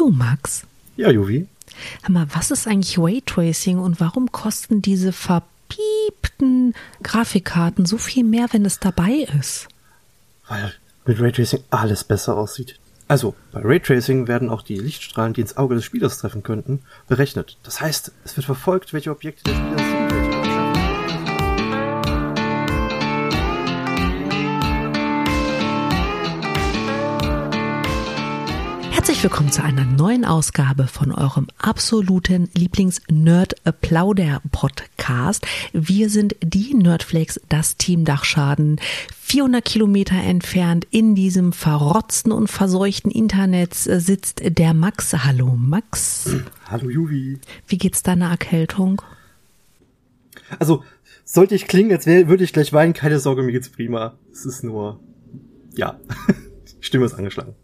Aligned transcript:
Du, 0.00 0.08
Max. 0.08 0.62
Ja, 0.96 1.10
Juvi. 1.10 1.46
Hör 2.00 2.10
mal, 2.10 2.26
was 2.32 2.50
ist 2.50 2.66
eigentlich 2.66 2.98
Raytracing 2.98 3.78
und 3.78 4.00
warum 4.00 4.32
kosten 4.32 4.80
diese 4.80 5.12
verpiepten 5.12 6.72
Grafikkarten 7.02 7.84
so 7.84 7.98
viel 7.98 8.24
mehr, 8.24 8.46
wenn 8.52 8.64
es 8.64 8.80
dabei 8.80 9.28
ist? 9.38 9.68
Weil 10.48 10.72
mit 11.04 11.20
Raytracing 11.20 11.64
alles 11.68 12.04
besser 12.04 12.38
aussieht. 12.38 12.80
Also, 13.08 13.34
bei 13.52 13.60
Raytracing 13.62 14.26
werden 14.26 14.48
auch 14.48 14.62
die 14.62 14.78
Lichtstrahlen, 14.78 15.34
die 15.34 15.42
ins 15.42 15.58
Auge 15.58 15.74
des 15.74 15.84
Spielers 15.84 16.16
treffen 16.16 16.42
könnten, 16.42 16.80
berechnet. 17.06 17.58
Das 17.62 17.82
heißt, 17.82 18.10
es 18.24 18.38
wird 18.38 18.46
verfolgt, 18.46 18.94
welche 18.94 19.10
Objekte 19.10 19.42
der 19.44 19.54
Spieler 19.54 19.78
sieht, 19.78 19.99
Herzlich 29.20 29.32
willkommen 29.32 29.52
zu 29.52 29.62
einer 29.62 29.84
neuen 29.84 30.24
Ausgabe 30.24 30.86
von 30.86 31.12
eurem 31.12 31.48
absoluten 31.58 32.48
Lieblings-Nerd-Plauder-Podcast. 32.54 35.46
Wir 35.74 36.08
sind 36.08 36.36
die 36.42 36.72
Nerdflakes, 36.72 37.38
das 37.50 37.76
Team 37.76 38.06
Dachschaden, 38.06 38.80
400 39.20 39.62
Kilometer 39.62 40.14
entfernt 40.14 40.86
in 40.90 41.14
diesem 41.14 41.52
verrotzten 41.52 42.32
und 42.32 42.48
verseuchten 42.48 43.10
Internet 43.10 43.74
sitzt 43.74 44.40
der 44.42 44.72
Max. 44.72 45.12
Hallo 45.12 45.54
Max. 45.54 46.34
Hallo 46.70 46.88
Juvi. 46.88 47.40
Wie 47.66 47.76
geht's 47.76 48.02
deiner 48.02 48.30
Erkältung? 48.30 49.02
Also, 50.58 50.82
sollte 51.26 51.54
ich 51.54 51.66
klingen, 51.66 51.92
als 51.92 52.06
wär, 52.06 52.28
würde 52.28 52.44
ich 52.44 52.54
gleich 52.54 52.72
weinen, 52.72 52.94
keine 52.94 53.18
Sorge, 53.18 53.42
mir 53.42 53.52
geht's 53.52 53.68
prima. 53.68 54.16
Es 54.32 54.46
ist 54.46 54.64
nur, 54.64 54.98
ja, 55.74 56.00
die 56.80 56.86
Stimme 56.86 57.04
ist 57.04 57.12
angeschlagen. 57.12 57.54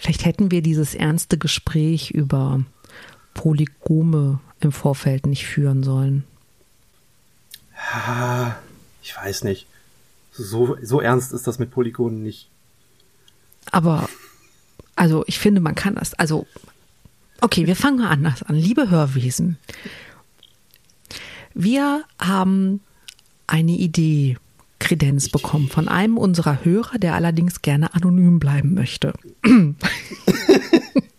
Vielleicht 0.00 0.24
hätten 0.24 0.50
wir 0.50 0.62
dieses 0.62 0.94
ernste 0.94 1.38
Gespräch 1.38 2.10
über 2.10 2.64
Polygome 3.34 4.40
im 4.60 4.72
Vorfeld 4.72 5.26
nicht 5.26 5.46
führen 5.46 5.82
sollen. 5.82 6.24
Ja, 7.74 8.58
ich 9.02 9.16
weiß 9.16 9.44
nicht. 9.44 9.66
So, 10.32 10.76
so 10.82 11.00
ernst 11.00 11.32
ist 11.32 11.46
das 11.46 11.58
mit 11.58 11.70
Polygonen 11.70 12.22
nicht. 12.22 12.48
Aber, 13.70 14.08
also 14.96 15.24
ich 15.26 15.38
finde, 15.38 15.60
man 15.60 15.74
kann 15.74 15.94
das, 15.94 16.14
also, 16.14 16.46
okay, 17.40 17.66
wir 17.66 17.76
fangen 17.76 17.98
mal 17.98 18.10
anders 18.10 18.42
an. 18.42 18.56
Liebe 18.56 18.90
Hörwesen, 18.90 19.58
wir 21.54 22.04
haben 22.18 22.80
eine 23.46 23.72
Idee 23.72 24.38
Kredenz 24.84 25.30
bekommen 25.30 25.68
von 25.68 25.88
einem 25.88 26.18
unserer 26.18 26.64
Hörer, 26.64 26.98
der 26.98 27.14
allerdings 27.14 27.62
gerne 27.62 27.94
anonym 27.94 28.38
bleiben 28.38 28.74
möchte. 28.74 29.14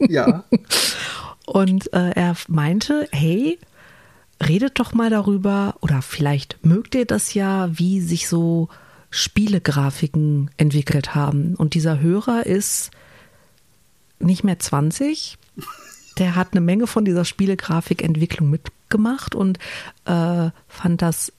Ja. 0.08 0.44
Und 1.46 1.92
äh, 1.94 2.12
er 2.12 2.36
meinte, 2.48 3.08
hey, 3.12 3.58
redet 4.46 4.80
doch 4.80 4.94
mal 4.94 5.10
darüber, 5.10 5.76
oder 5.82 6.02
vielleicht 6.02 6.64
mögt 6.64 6.94
ihr 6.96 7.06
das 7.06 7.34
ja, 7.34 7.70
wie 7.78 8.02
sich 8.02 8.28
so 8.28 8.70
Spielegrafiken 9.10 10.52
entwickelt 10.58 11.16
haben. 11.16 11.56
Und 11.56 11.74
dieser 11.74 12.00
Hörer 12.00 12.46
ist 12.46 12.92
nicht 14.20 14.44
mehr 14.44 14.60
20. 14.60 15.38
Der 16.18 16.36
hat 16.36 16.50
eine 16.52 16.62
Menge 16.62 16.88
von 16.88 17.06
dieser 17.06 17.26
Spielegrafikentwicklung 17.26 18.50
mitgemacht 18.50 19.36
und 19.36 19.60
äh, 20.06 20.50
fand 20.68 21.02
das 21.02 21.32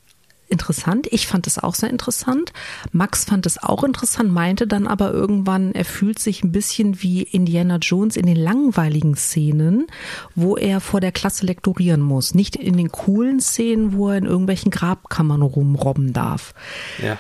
interessant. 0.49 1.07
Ich 1.11 1.27
fand 1.27 1.47
es 1.47 1.59
auch 1.59 1.75
sehr 1.75 1.91
interessant. 1.91 2.53
Max 2.93 3.25
fand 3.25 3.47
es 3.47 3.63
auch 3.63 3.85
interessant, 3.85 4.31
meinte 4.33 4.67
dann 4.67 4.87
aber 4.87 5.13
irgendwann, 5.13 5.73
er 5.73 5.85
fühlt 5.85 6.19
sich 6.19 6.45
ein 6.45 6.53
bisschen 6.53 7.03
wie 7.03 7.23
Indiana 7.23 7.77
Jones 7.77 8.17
in 8.17 8.27
den 8.27 8.37
langweiligen 8.37 9.17
Szenen, 9.17 9.87
wo 10.35 10.57
er 10.57 10.81
vor 10.81 11.01
der 11.01 11.13
Klasse 11.13 11.47
lektorieren 11.47 12.01
muss. 12.01 12.35
Nicht 12.35 12.57
in 12.57 12.77
den 12.77 12.91
coolen 12.91 13.41
Szenen, 13.41 13.93
wo 13.93 14.11
er 14.11 14.19
in 14.19 14.27
irgendwelchen 14.27 14.71
Grabkammern 14.71 15.43
rumrobben 15.43 16.13
darf. 16.13 16.55
Ja. 17.03 17.19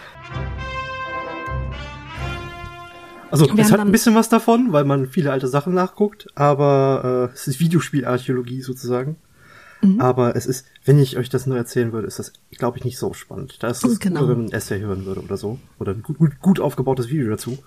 Also, 3.30 3.46
Wir 3.54 3.64
es 3.64 3.72
hat 3.72 3.80
ein 3.80 3.90
bisschen 3.90 4.14
was 4.14 4.28
davon, 4.28 4.72
weil 4.72 4.84
man 4.84 5.08
viele 5.08 5.32
alte 5.32 5.48
Sachen 5.48 5.74
nachguckt, 5.74 6.28
aber 6.36 7.28
äh, 7.30 7.34
es 7.34 7.48
ist 7.48 7.60
Videospielarchäologie 7.60 8.62
sozusagen. 8.62 9.16
Mhm. 9.94 10.00
Aber 10.00 10.36
es 10.36 10.46
ist, 10.46 10.66
wenn 10.84 10.98
ich 10.98 11.16
euch 11.16 11.28
das 11.28 11.46
nur 11.46 11.56
erzählen 11.56 11.92
würde, 11.92 12.06
ist 12.06 12.18
das, 12.18 12.32
glaube 12.50 12.78
ich, 12.78 12.84
nicht 12.84 12.98
so 12.98 13.12
spannend. 13.12 13.56
Da 13.62 13.68
ist 13.68 13.84
es 13.84 13.98
Genau. 13.98 14.20
cooler, 14.20 14.30
wenn 14.32 14.38
man 14.44 14.46
ein 14.48 14.52
Essay 14.52 14.80
hören 14.80 15.04
würde 15.06 15.20
oder 15.22 15.36
so. 15.36 15.58
Oder 15.78 15.92
ein 15.92 16.02
gut, 16.02 16.18
gut, 16.18 16.40
gut 16.40 16.60
aufgebautes 16.60 17.08
Video 17.08 17.30
dazu. 17.30 17.58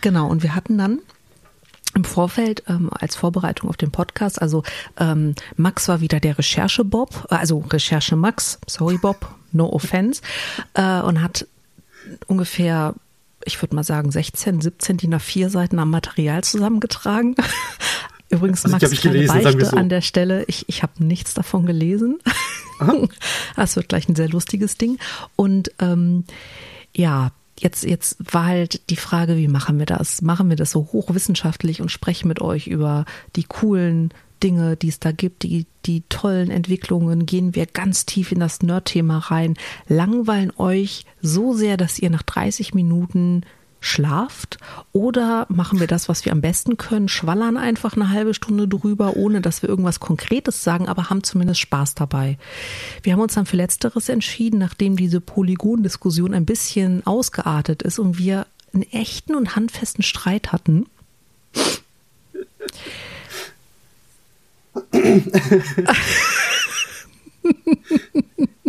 Genau, 0.00 0.28
und 0.28 0.42
wir 0.42 0.54
hatten 0.54 0.78
dann 0.78 1.00
im 1.94 2.04
Vorfeld 2.04 2.62
ähm, 2.68 2.88
als 2.92 3.16
Vorbereitung 3.16 3.68
auf 3.68 3.76
den 3.76 3.90
Podcast, 3.90 4.40
also 4.40 4.62
ähm, 4.96 5.34
Max 5.56 5.88
war 5.88 6.00
wieder 6.00 6.20
der 6.20 6.38
Recherche-Bob, 6.38 7.26
äh, 7.30 7.34
also 7.34 7.58
Recherche-Max, 7.58 8.60
sorry 8.68 8.96
Bob, 8.96 9.34
no 9.50 9.68
offense, 9.72 10.22
äh, 10.74 11.00
und 11.00 11.20
hat 11.20 11.48
ungefähr, 12.28 12.94
ich 13.44 13.60
würde 13.60 13.74
mal 13.74 13.82
sagen, 13.82 14.12
16, 14.12 14.60
17 14.60 14.98
DIN 14.98 15.14
A4 15.16 15.48
Seiten 15.48 15.80
am 15.80 15.90
Material 15.90 16.44
zusammengetragen. 16.44 17.34
Übrigens, 18.30 18.64
Also 18.64 18.76
Max, 18.76 18.92
ich 18.92 19.00
kleine 19.00 19.18
gelesen, 19.18 19.42
Beichte 19.42 19.66
so. 19.66 19.76
an 19.76 19.88
der 19.88 20.00
Stelle, 20.00 20.44
ich, 20.46 20.68
ich 20.68 20.82
habe 20.82 21.04
nichts 21.04 21.34
davon 21.34 21.66
gelesen. 21.66 22.18
Das 23.56 23.76
wird 23.76 23.88
gleich 23.88 24.08
ein 24.08 24.14
sehr 24.14 24.28
lustiges 24.28 24.76
Ding. 24.76 24.98
Und 25.36 25.72
ähm, 25.80 26.24
ja, 26.94 27.32
jetzt, 27.58 27.84
jetzt 27.84 28.16
war 28.32 28.46
halt 28.46 28.88
die 28.88 28.96
Frage, 28.96 29.36
wie 29.36 29.48
machen 29.48 29.78
wir 29.78 29.86
das? 29.86 30.22
Machen 30.22 30.48
wir 30.48 30.56
das 30.56 30.70
so 30.70 30.88
hochwissenschaftlich 30.92 31.82
und 31.82 31.90
sprechen 31.90 32.28
mit 32.28 32.40
euch 32.40 32.68
über 32.68 33.04
die 33.36 33.44
coolen 33.44 34.14
Dinge, 34.42 34.76
die 34.76 34.88
es 34.88 35.00
da 35.00 35.12
gibt, 35.12 35.42
die, 35.42 35.66
die 35.84 36.02
tollen 36.08 36.50
Entwicklungen, 36.50 37.26
gehen 37.26 37.54
wir 37.54 37.66
ganz 37.66 38.06
tief 38.06 38.32
in 38.32 38.40
das 38.40 38.62
Nerd-Thema 38.62 39.18
rein, 39.18 39.54
langweilen 39.86 40.52
euch 40.56 41.04
so 41.20 41.52
sehr, 41.52 41.76
dass 41.76 41.98
ihr 41.98 42.10
nach 42.10 42.22
30 42.22 42.74
Minuten 42.74 43.42
schlaft 43.80 44.58
oder 44.92 45.46
machen 45.48 45.80
wir 45.80 45.86
das, 45.86 46.08
was 46.08 46.24
wir 46.24 46.32
am 46.32 46.40
besten 46.40 46.76
können, 46.76 47.08
schwallern 47.08 47.56
einfach 47.56 47.96
eine 47.96 48.10
halbe 48.10 48.34
Stunde 48.34 48.68
drüber, 48.68 49.16
ohne 49.16 49.40
dass 49.40 49.62
wir 49.62 49.68
irgendwas 49.68 50.00
Konkretes 50.00 50.62
sagen, 50.62 50.88
aber 50.88 51.10
haben 51.10 51.22
zumindest 51.24 51.60
Spaß 51.60 51.94
dabei. 51.94 52.38
Wir 53.02 53.14
haben 53.14 53.20
uns 53.20 53.34
dann 53.34 53.46
für 53.46 53.56
Letzteres 53.56 54.08
entschieden, 54.08 54.58
nachdem 54.58 54.96
diese 54.96 55.20
Polygon-Diskussion 55.20 56.34
ein 56.34 56.46
bisschen 56.46 57.06
ausgeartet 57.06 57.82
ist 57.82 57.98
und 57.98 58.18
wir 58.18 58.46
einen 58.72 58.84
echten 58.92 59.34
und 59.34 59.56
handfesten 59.56 60.04
Streit 60.04 60.52
hatten. 60.52 60.86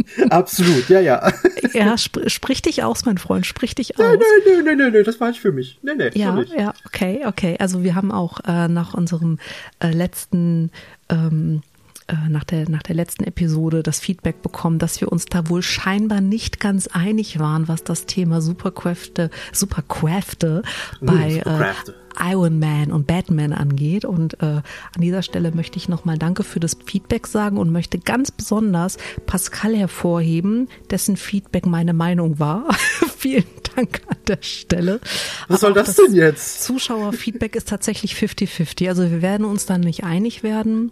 Absolut, 0.29 0.89
ja, 0.89 0.99
ja. 0.99 1.31
Ja, 1.73 1.93
sp 1.95 2.27
sprich 2.27 2.61
dich 2.61 2.83
aus, 2.83 3.05
mein 3.05 3.17
Freund, 3.17 3.45
sprich 3.45 3.75
dich 3.75 3.97
aus. 3.97 4.05
Nein, 4.05 4.19
nein, 4.19 4.65
nein, 4.65 4.77
nein, 4.77 4.93
nein, 4.93 5.03
das 5.03 5.19
war 5.19 5.29
nicht 5.29 5.39
für 5.39 5.51
mich. 5.51 5.79
Nein, 5.81 5.97
nein, 5.97 6.11
Ja, 6.15 6.43
ja, 6.57 6.73
okay, 6.85 7.21
okay. 7.25 7.55
Also 7.59 7.83
wir 7.83 7.95
haben 7.95 8.11
auch 8.11 8.39
äh, 8.45 8.67
nach 8.67 8.93
unserem 8.93 9.37
äh, 9.79 9.91
letzten, 9.91 10.71
ähm, 11.09 11.61
äh, 12.07 12.29
nach 12.29 12.43
der 12.43 12.69
nach 12.69 12.83
der 12.83 12.95
letzten 12.95 13.23
Episode 13.23 13.83
das 13.83 13.99
Feedback 13.99 14.41
bekommen, 14.41 14.79
dass 14.79 14.99
wir 14.99 15.11
uns 15.11 15.25
da 15.25 15.47
wohl 15.49 15.61
scheinbar 15.61 16.19
nicht 16.19 16.59
ganz 16.59 16.87
einig 16.87 17.39
waren, 17.39 17.67
was 17.67 17.83
das 17.83 18.05
Thema 18.05 18.41
Superkräfte, 18.41 19.29
Superkräfte 19.53 20.63
bei 20.99 21.35
Superkräfte. 21.35 21.95
Iron 22.19 22.59
Man 22.59 22.91
und 22.91 23.07
Batman 23.07 23.53
angeht. 23.53 24.05
Und 24.05 24.41
äh, 24.41 24.45
an 24.45 24.63
dieser 24.99 25.21
Stelle 25.21 25.51
möchte 25.51 25.77
ich 25.77 25.89
nochmal 25.89 26.17
Danke 26.17 26.43
für 26.43 26.59
das 26.59 26.77
Feedback 26.85 27.27
sagen 27.27 27.57
und 27.57 27.71
möchte 27.71 27.99
ganz 27.99 28.31
besonders 28.31 28.97
Pascal 29.25 29.75
hervorheben, 29.75 30.67
dessen 30.89 31.17
Feedback 31.17 31.65
meine 31.65 31.93
Meinung 31.93 32.39
war. 32.39 32.67
Vielen 33.17 33.45
Dank 33.75 34.01
an 34.07 34.17
der 34.27 34.39
Stelle. 34.41 34.99
Was 35.47 35.49
Aber 35.49 35.57
soll 35.57 35.71
auch 35.71 35.85
das 35.85 35.95
denn 35.95 36.13
jetzt? 36.13 36.63
Zuschauerfeedback 36.63 37.55
ist 37.55 37.69
tatsächlich 37.69 38.13
50-50. 38.13 38.87
Also 38.87 39.09
wir 39.09 39.21
werden 39.21 39.45
uns 39.45 39.65
dann 39.65 39.81
nicht 39.81 40.03
einig 40.03 40.43
werden. 40.43 40.91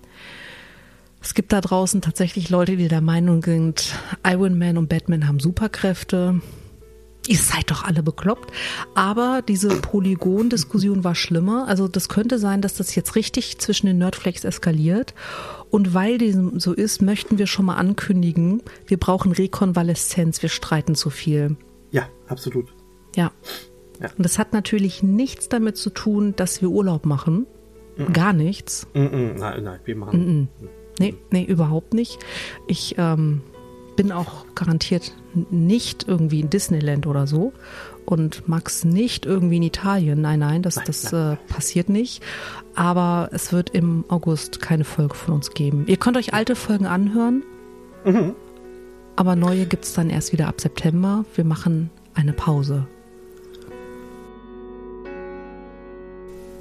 Es 1.22 1.34
gibt 1.34 1.52
da 1.52 1.60
draußen 1.60 2.02
tatsächlich 2.02 2.50
Leute, 2.50 2.78
die 2.78 2.88
der 2.88 3.02
Meinung 3.02 3.44
sind, 3.44 3.94
Iron 4.26 4.58
Man 4.58 4.78
und 4.78 4.88
Batman 4.88 5.28
haben 5.28 5.40
Superkräfte. 5.40 6.42
Ihr 7.30 7.38
seid 7.38 7.70
doch 7.70 7.84
alle 7.84 8.02
bekloppt. 8.02 8.52
Aber 8.96 9.44
diese 9.48 9.70
Polygon-Diskussion 9.70 11.04
war 11.04 11.14
schlimmer. 11.14 11.68
Also 11.68 11.88
das 11.88 12.10
könnte 12.10 12.40
sein, 12.40 12.64
dass 12.64 12.74
das 12.74 12.96
jetzt 12.96 13.16
richtig 13.16 13.60
zwischen 13.60 13.86
den 13.86 14.00
Nerdflakes 14.00 14.46
eskaliert. 14.46 15.14
Und 15.70 15.94
weil 15.94 16.18
diesem 16.18 16.60
so 16.60 16.74
ist, 16.74 17.04
möchten 17.04 17.38
wir 17.38 17.46
schon 17.46 17.68
mal 17.68 17.76
ankündigen, 17.76 18.64
wir 18.88 18.98
brauchen 18.98 19.31
Rekonvaleszenz, 19.31 20.42
wir 20.42 20.50
streiten 20.50 20.96
zu 20.96 21.12
viel. 21.12 21.56
Ja, 21.92 22.10
absolut. 22.28 22.74
Ja. 23.16 23.31
Ja. 24.02 24.10
Und 24.18 24.26
das 24.26 24.40
hat 24.40 24.52
natürlich 24.52 25.04
nichts 25.04 25.50
damit 25.50 25.78
zu 25.78 25.92
tun, 25.92 26.34
dass 26.36 26.64
wir 26.64 26.70
Urlaub 26.70 27.06
machen. 27.06 27.46
Gar 28.12 28.34
nichts. 28.34 28.88
Nein, 28.96 29.36
nein, 29.38 29.80
wir 29.86 29.96
machen. 29.96 30.50
Nee, 31.00 31.16
nee, 31.30 31.44
überhaupt 31.44 31.94
nicht. 31.94 32.18
Ich 32.66 32.96
ähm, 32.98 33.42
bin 34.00 34.13
auch 34.13 34.46
garantiert 34.56 35.12
nicht 35.51 36.07
irgendwie 36.07 36.40
in 36.40 36.50
Disneyland 36.50 37.06
oder 37.06 37.28
so. 37.28 37.51
und 38.06 38.48
Max 38.48 38.86
nicht 38.86 39.25
irgendwie 39.25 39.57
in 39.57 39.63
Italien. 39.63 40.22
Nein, 40.22 40.40
nein, 40.40 40.62
das, 40.62 40.75
das 40.75 41.12
äh, 41.12 41.36
passiert 41.50 41.90
nicht. 41.90 42.24
Aber 42.75 43.28
es 43.34 43.51
wird 43.51 43.72
im 43.72 44.06
August 44.07 44.62
keine 44.62 44.86
Folge 44.86 45.16
von 45.16 45.34
uns 45.34 45.51
geben. 45.51 45.84
Ihr 45.88 45.98
könnt 45.98 46.16
euch 46.16 46.34
alte 46.34 46.56
Folgen 46.56 46.86
anhören. 46.86 47.44
Mhm. 48.06 48.36
Aber 49.18 49.36
neue 49.36 49.66
gibt 49.66 49.84
es 49.84 49.94
dann 49.94 50.10
erst 50.10 50.31
wieder 50.31 50.48
ab 50.48 50.62
September. 50.62 51.25
Wir 51.36 51.44
machen 51.44 51.90
eine 52.13 52.31
Pause. 52.31 52.88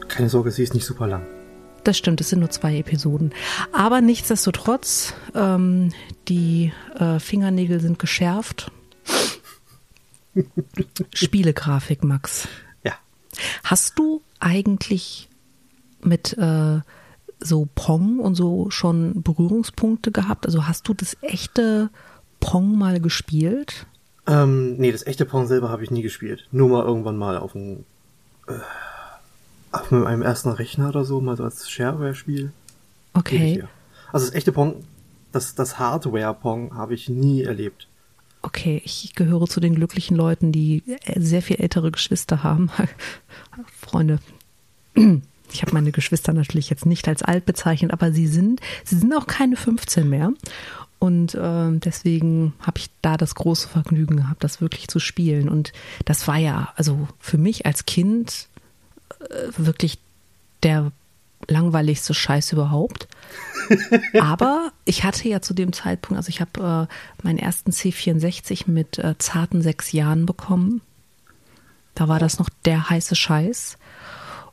Keine 0.08 0.28
Sorge, 0.28 0.50
sie 0.50 0.64
ist 0.64 0.74
nicht 0.74 0.86
super 0.86 1.06
lang. 1.06 1.37
Das 1.88 1.96
stimmt, 1.96 2.20
es 2.20 2.28
sind 2.28 2.40
nur 2.40 2.50
zwei 2.50 2.76
Episoden. 2.76 3.32
Aber 3.72 4.02
nichtsdestotrotz, 4.02 5.14
ähm, 5.34 5.90
die 6.28 6.70
äh, 6.98 7.18
Fingernägel 7.18 7.80
sind 7.80 7.98
geschärft. 7.98 8.70
Spielegrafik, 11.14 12.04
Max. 12.04 12.46
Ja. 12.84 12.92
Hast 13.64 13.98
du 13.98 14.20
eigentlich 14.38 15.30
mit 16.02 16.36
äh, 16.36 16.80
so 17.40 17.68
Pong 17.74 18.18
und 18.18 18.34
so 18.34 18.68
schon 18.68 19.22
Berührungspunkte 19.22 20.12
gehabt? 20.12 20.44
Also 20.44 20.68
hast 20.68 20.86
du 20.88 20.92
das 20.92 21.16
echte 21.22 21.88
Pong 22.38 22.76
mal 22.76 23.00
gespielt? 23.00 23.86
Ähm, 24.26 24.76
nee, 24.76 24.92
das 24.92 25.06
echte 25.06 25.24
Pong 25.24 25.46
selber 25.46 25.70
habe 25.70 25.84
ich 25.84 25.90
nie 25.90 26.02
gespielt. 26.02 26.48
Nur 26.52 26.68
mal 26.68 26.84
irgendwann 26.84 27.16
mal 27.16 27.38
auf 27.38 27.52
dem 27.52 27.86
äh, 28.46 28.58
auf 29.72 29.90
meinem 29.90 30.22
ersten 30.22 30.50
Rechner 30.50 30.88
oder 30.88 31.04
so, 31.04 31.20
mal 31.20 31.36
so 31.36 31.44
als 31.44 31.68
Shareware-Spiel. 31.70 32.52
Okay. 33.14 33.64
Also 34.12 34.26
das 34.26 34.34
echte 34.34 34.52
Pong, 34.52 34.84
das, 35.32 35.54
das 35.54 35.78
Hardware-Pong 35.78 36.74
habe 36.74 36.94
ich 36.94 37.08
nie 37.08 37.42
erlebt. 37.42 37.88
Okay, 38.40 38.80
ich 38.84 39.14
gehöre 39.14 39.46
zu 39.46 39.60
den 39.60 39.74
glücklichen 39.74 40.16
Leuten, 40.16 40.52
die 40.52 40.82
sehr 41.16 41.42
viel 41.42 41.56
ältere 41.56 41.90
Geschwister 41.90 42.42
haben. 42.42 42.70
Freunde, 43.80 44.20
ich 44.94 45.62
habe 45.62 45.74
meine 45.74 45.92
Geschwister 45.92 46.32
natürlich 46.32 46.70
jetzt 46.70 46.86
nicht 46.86 47.08
als 47.08 47.22
alt 47.22 47.46
bezeichnet, 47.46 47.92
aber 47.92 48.12
sie 48.12 48.28
sind, 48.28 48.60
sie 48.84 48.96
sind 48.96 49.12
auch 49.14 49.26
keine 49.26 49.56
15 49.56 50.08
mehr. 50.08 50.32
Und 51.00 51.34
äh, 51.34 51.70
deswegen 51.78 52.54
habe 52.60 52.78
ich 52.78 52.90
da 53.02 53.16
das 53.16 53.34
große 53.34 53.68
Vergnügen 53.68 54.16
gehabt, 54.16 54.42
das 54.42 54.60
wirklich 54.60 54.88
zu 54.88 54.98
spielen. 54.98 55.48
Und 55.48 55.72
das 56.04 56.26
war 56.26 56.38
ja, 56.38 56.72
also 56.76 57.08
für 57.20 57.38
mich 57.38 57.66
als 57.66 57.86
Kind 57.86 58.48
äh, 58.56 58.57
wirklich 59.56 59.98
der 60.62 60.92
langweiligste 61.46 62.14
Scheiß 62.14 62.52
überhaupt. 62.52 63.08
Aber 64.20 64.72
ich 64.84 65.04
hatte 65.04 65.28
ja 65.28 65.40
zu 65.40 65.54
dem 65.54 65.72
Zeitpunkt, 65.72 66.16
also 66.16 66.28
ich 66.30 66.40
habe 66.40 66.88
äh, 66.88 67.24
meinen 67.24 67.38
ersten 67.38 67.70
C64 67.70 68.70
mit 68.70 68.98
äh, 68.98 69.16
zarten 69.18 69.62
sechs 69.62 69.92
Jahren 69.92 70.26
bekommen. 70.26 70.80
Da 71.94 72.08
war 72.08 72.18
das 72.18 72.38
noch 72.38 72.48
der 72.64 72.90
heiße 72.90 73.14
Scheiß. 73.14 73.78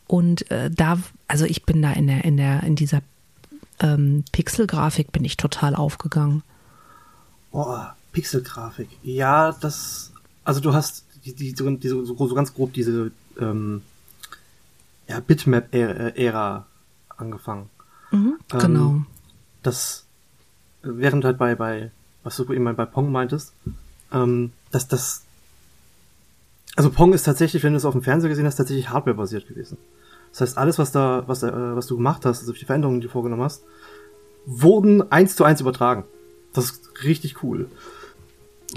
Und 0.07 0.49
äh, 0.51 0.69
da, 0.69 0.99
also 1.27 1.45
ich 1.45 1.63
bin 1.63 1.81
da 1.81 1.91
in 1.93 2.07
der, 2.07 2.23
in 2.25 2.37
der, 2.37 2.63
in 2.63 2.75
dieser 2.75 3.01
ähm, 3.79 4.23
Pixelgrafik 4.31 5.11
bin 5.11 5.25
ich 5.25 5.37
total 5.37 5.75
aufgegangen. 5.75 6.43
Boah, 7.51 7.95
Pixelgrafik. 8.11 8.89
Ja, 9.03 9.51
das, 9.51 10.11
also 10.43 10.59
du 10.59 10.73
hast 10.73 11.05
die, 11.25 11.33
die, 11.33 11.55
so, 11.55 11.69
die, 11.69 11.87
so, 11.87 12.05
so 12.05 12.35
ganz 12.35 12.53
grob 12.53 12.73
diese 12.73 13.11
ähm, 13.39 13.81
ja, 15.07 15.19
Bitmap-Ära 15.19 16.65
angefangen. 17.17 17.69
Mhm, 18.11 18.37
ähm, 18.53 18.59
genau. 18.59 19.01
Das, 19.63 20.05
während 20.81 21.25
halt 21.25 21.37
bei, 21.37 21.55
bei, 21.55 21.91
was 22.23 22.37
du 22.37 22.51
eben 22.53 22.75
bei 22.75 22.85
Pong 22.85 23.11
meintest, 23.11 23.53
ähm, 24.11 24.51
dass 24.71 24.87
das, 24.87 25.23
also 26.75 26.89
Pong 26.89 27.13
ist 27.13 27.23
tatsächlich, 27.23 27.63
wenn 27.63 27.73
du 27.73 27.77
es 27.77 27.85
auf 27.85 27.93
dem 27.93 28.03
Fernseher 28.03 28.29
gesehen 28.29 28.45
hast, 28.45 28.55
tatsächlich 28.57 28.89
Hardware-basiert 28.89 29.47
gewesen. 29.47 29.77
Das 30.31 30.41
heißt, 30.41 30.57
alles, 30.57 30.77
was 30.77 30.91
da, 30.91 31.23
was, 31.27 31.43
äh, 31.43 31.51
was 31.51 31.87
du 31.87 31.95
gemacht 31.95 32.25
hast, 32.25 32.41
also 32.41 32.51
die 32.51 32.65
Veränderungen, 32.65 32.99
die 32.99 33.07
du 33.07 33.11
vorgenommen 33.13 33.43
hast, 33.43 33.63
wurden 34.45 35.11
eins 35.11 35.35
zu 35.35 35.43
eins 35.43 35.61
übertragen. 35.61 36.03
Das 36.53 36.65
ist 36.65 37.03
richtig 37.03 37.43
cool. 37.43 37.69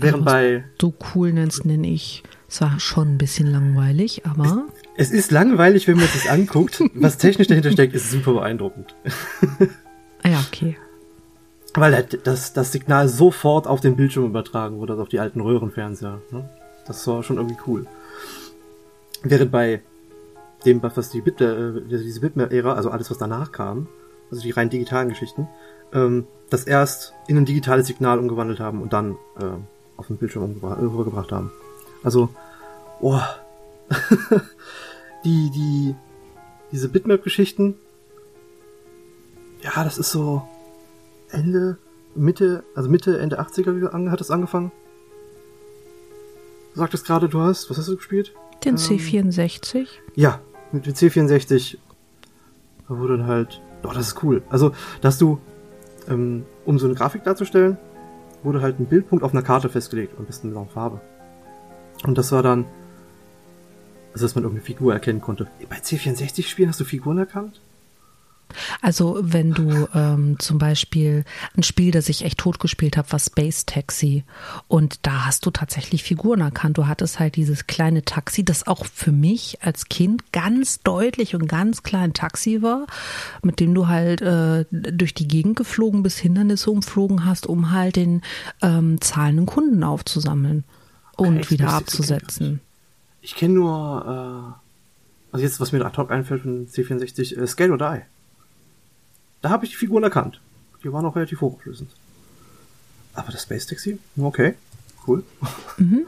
Während 0.00 0.26
also, 0.26 0.36
bei. 0.36 0.64
Du 0.78 0.94
cool 1.14 1.32
nennst, 1.32 1.64
nenne 1.64 1.88
ich. 1.88 2.22
Es 2.48 2.60
war 2.60 2.78
schon 2.80 3.14
ein 3.14 3.18
bisschen 3.18 3.46
langweilig, 3.48 4.24
aber. 4.24 4.66
Es, 4.98 5.12
ist 5.12 5.30
langweilig, 5.30 5.86
wenn 5.86 5.96
man 5.96 6.08
sich 6.08 6.28
anguckt. 6.28 6.82
Was 6.94 7.18
technisch 7.18 7.46
dahinter 7.46 7.70
steckt, 7.70 7.94
ist 7.94 8.10
super 8.10 8.32
beeindruckend. 8.34 8.94
Ah 10.24 10.28
ja, 10.28 10.44
okay. 10.48 10.76
Weil 11.74 11.94
halt 11.94 12.26
das, 12.26 12.52
das 12.52 12.72
Signal 12.72 13.08
sofort 13.08 13.68
auf 13.68 13.80
den 13.80 13.94
Bildschirm 13.94 14.26
übertragen 14.26 14.78
wurde, 14.78 14.94
also 14.94 15.02
auf 15.04 15.08
die 15.08 15.20
alten 15.20 15.40
Röhrenfernseher. 15.40 16.20
Ne? 16.32 16.48
Das 16.88 17.06
war 17.06 17.22
schon 17.22 17.36
irgendwie 17.36 17.58
cool. 17.68 17.86
Während 19.22 19.52
bei 19.52 19.82
dem, 20.66 20.82
was 20.82 21.10
die 21.10 21.20
Bit, 21.20 21.40
äh, 21.40 21.80
diese 21.88 22.20
Bitmap-Ära, 22.20 22.72
also 22.72 22.90
alles, 22.90 23.08
was 23.10 23.18
danach 23.18 23.52
kam, 23.52 23.86
also 24.32 24.42
die 24.42 24.50
rein 24.50 24.70
digitalen 24.70 25.10
Geschichten, 25.10 25.46
ähm, 25.92 26.26
das 26.50 26.64
erst 26.64 27.14
in 27.28 27.36
ein 27.36 27.44
digitales 27.44 27.86
Signal 27.86 28.18
umgewandelt 28.18 28.58
haben 28.58 28.82
und 28.82 28.92
dann 28.92 29.12
äh, 29.40 29.44
auf 29.96 30.08
den 30.08 30.16
Bildschirm 30.16 30.56
äh, 30.60 30.66
rübergebracht 30.66 31.30
haben. 31.30 31.52
Also, 32.02 32.30
oh, 33.00 33.20
die, 35.24 35.50
die, 35.50 35.94
diese 36.72 36.88
Bitmap-Geschichten, 36.88 37.74
ja, 39.62 39.84
das 39.84 39.98
ist 39.98 40.12
so 40.12 40.42
Ende, 41.30 41.78
Mitte, 42.14 42.64
also 42.74 42.88
Mitte, 42.88 43.18
Ende 43.18 43.40
80er 43.40 44.10
hat 44.10 44.20
es 44.20 44.30
angefangen. 44.30 44.72
Du 46.74 46.80
sagtest 46.80 47.06
gerade, 47.06 47.28
du 47.28 47.40
hast, 47.40 47.70
was 47.70 47.78
hast 47.78 47.88
du 47.88 47.96
gespielt? 47.96 48.34
Den 48.64 48.74
ähm, 48.74 48.76
C64. 48.76 49.88
Ja, 50.14 50.40
mit 50.72 50.86
dem 50.86 50.94
C64 50.94 51.78
wurde 52.88 53.18
dann 53.18 53.26
halt, 53.26 53.60
oh, 53.84 53.90
das 53.92 54.08
ist 54.08 54.22
cool. 54.22 54.42
Also, 54.48 54.72
dass 55.00 55.18
du, 55.18 55.40
ähm, 56.08 56.44
um 56.64 56.78
so 56.78 56.86
eine 56.86 56.94
Grafik 56.94 57.24
darzustellen, 57.24 57.78
wurde 58.42 58.62
halt 58.62 58.78
ein 58.78 58.86
Bildpunkt 58.86 59.24
auf 59.24 59.32
einer 59.32 59.42
Karte 59.42 59.68
festgelegt, 59.68 60.14
am 60.18 60.24
besten 60.24 60.54
in 60.54 60.68
Farbe. 60.68 61.00
Und 62.04 62.16
das 62.16 62.30
war 62.32 62.42
dann, 62.42 62.66
also 64.12 64.24
dass 64.24 64.34
man 64.34 64.44
irgendeine 64.44 64.66
Figur 64.66 64.92
erkennen 64.92 65.20
konnte. 65.20 65.46
Bei 65.68 65.76
C64-Spielen 65.76 66.68
hast 66.70 66.80
du 66.80 66.84
Figuren 66.84 67.18
erkannt? 67.18 67.60
Also 68.80 69.18
wenn 69.20 69.52
du 69.52 69.88
ähm, 69.94 70.38
zum 70.38 70.58
Beispiel 70.58 71.24
ein 71.56 71.62
Spiel, 71.62 71.90
das 71.90 72.08
ich 72.08 72.24
echt 72.24 72.38
totgespielt 72.38 72.96
habe, 72.96 73.12
war 73.12 73.18
Space 73.18 73.66
Taxi 73.66 74.24
und 74.68 75.06
da 75.06 75.26
hast 75.26 75.44
du 75.46 75.50
tatsächlich 75.50 76.02
Figuren 76.02 76.40
erkannt. 76.40 76.78
Du 76.78 76.86
hattest 76.86 77.18
halt 77.18 77.36
dieses 77.36 77.66
kleine 77.66 78.04
Taxi, 78.04 78.44
das 78.44 78.66
auch 78.66 78.86
für 78.86 79.12
mich 79.12 79.58
als 79.62 79.88
Kind 79.88 80.32
ganz 80.32 80.80
deutlich 80.80 81.34
und 81.34 81.46
ganz 81.46 81.82
klein 81.82 82.14
Taxi 82.14 82.62
war, 82.62 82.86
mit 83.42 83.60
dem 83.60 83.74
du 83.74 83.88
halt 83.88 84.22
äh, 84.22 84.64
durch 84.70 85.14
die 85.14 85.28
Gegend 85.28 85.56
geflogen 85.56 86.02
bis 86.02 86.18
Hindernisse 86.18 86.70
umflogen 86.70 87.24
hast, 87.24 87.46
um 87.46 87.72
halt 87.72 87.96
den 87.96 88.22
ähm, 88.62 89.00
zahlenden 89.00 89.46
Kunden 89.46 89.82
aufzusammeln 89.84 90.64
und 91.16 91.38
okay, 91.38 91.50
wieder 91.50 91.70
abzusetzen. 91.70 92.60
Ich 93.28 93.34
kenne 93.34 93.52
nur, 93.52 94.56
äh, 94.56 95.32
also 95.32 95.44
jetzt 95.44 95.60
was 95.60 95.72
mir 95.72 95.84
ad 95.84 95.98
hoc 95.98 96.10
einfällt 96.10 96.40
von 96.40 96.66
C64, 96.66 97.38
äh, 97.38 97.46
Scale 97.46 97.72
or 97.72 97.76
Die. 97.76 98.00
Da 99.42 99.50
habe 99.50 99.66
ich 99.66 99.72
die 99.72 99.76
Figuren 99.76 100.02
erkannt. 100.02 100.40
Die 100.82 100.90
waren 100.90 101.04
auch 101.04 101.14
relativ 101.14 101.42
hochauflösend. 101.42 101.90
Aber 103.12 103.30
das 103.30 103.42
Space 103.42 103.66
Taxi? 103.66 103.98
Okay, 104.16 104.54
cool. 105.06 105.22
Mhm. 105.76 106.06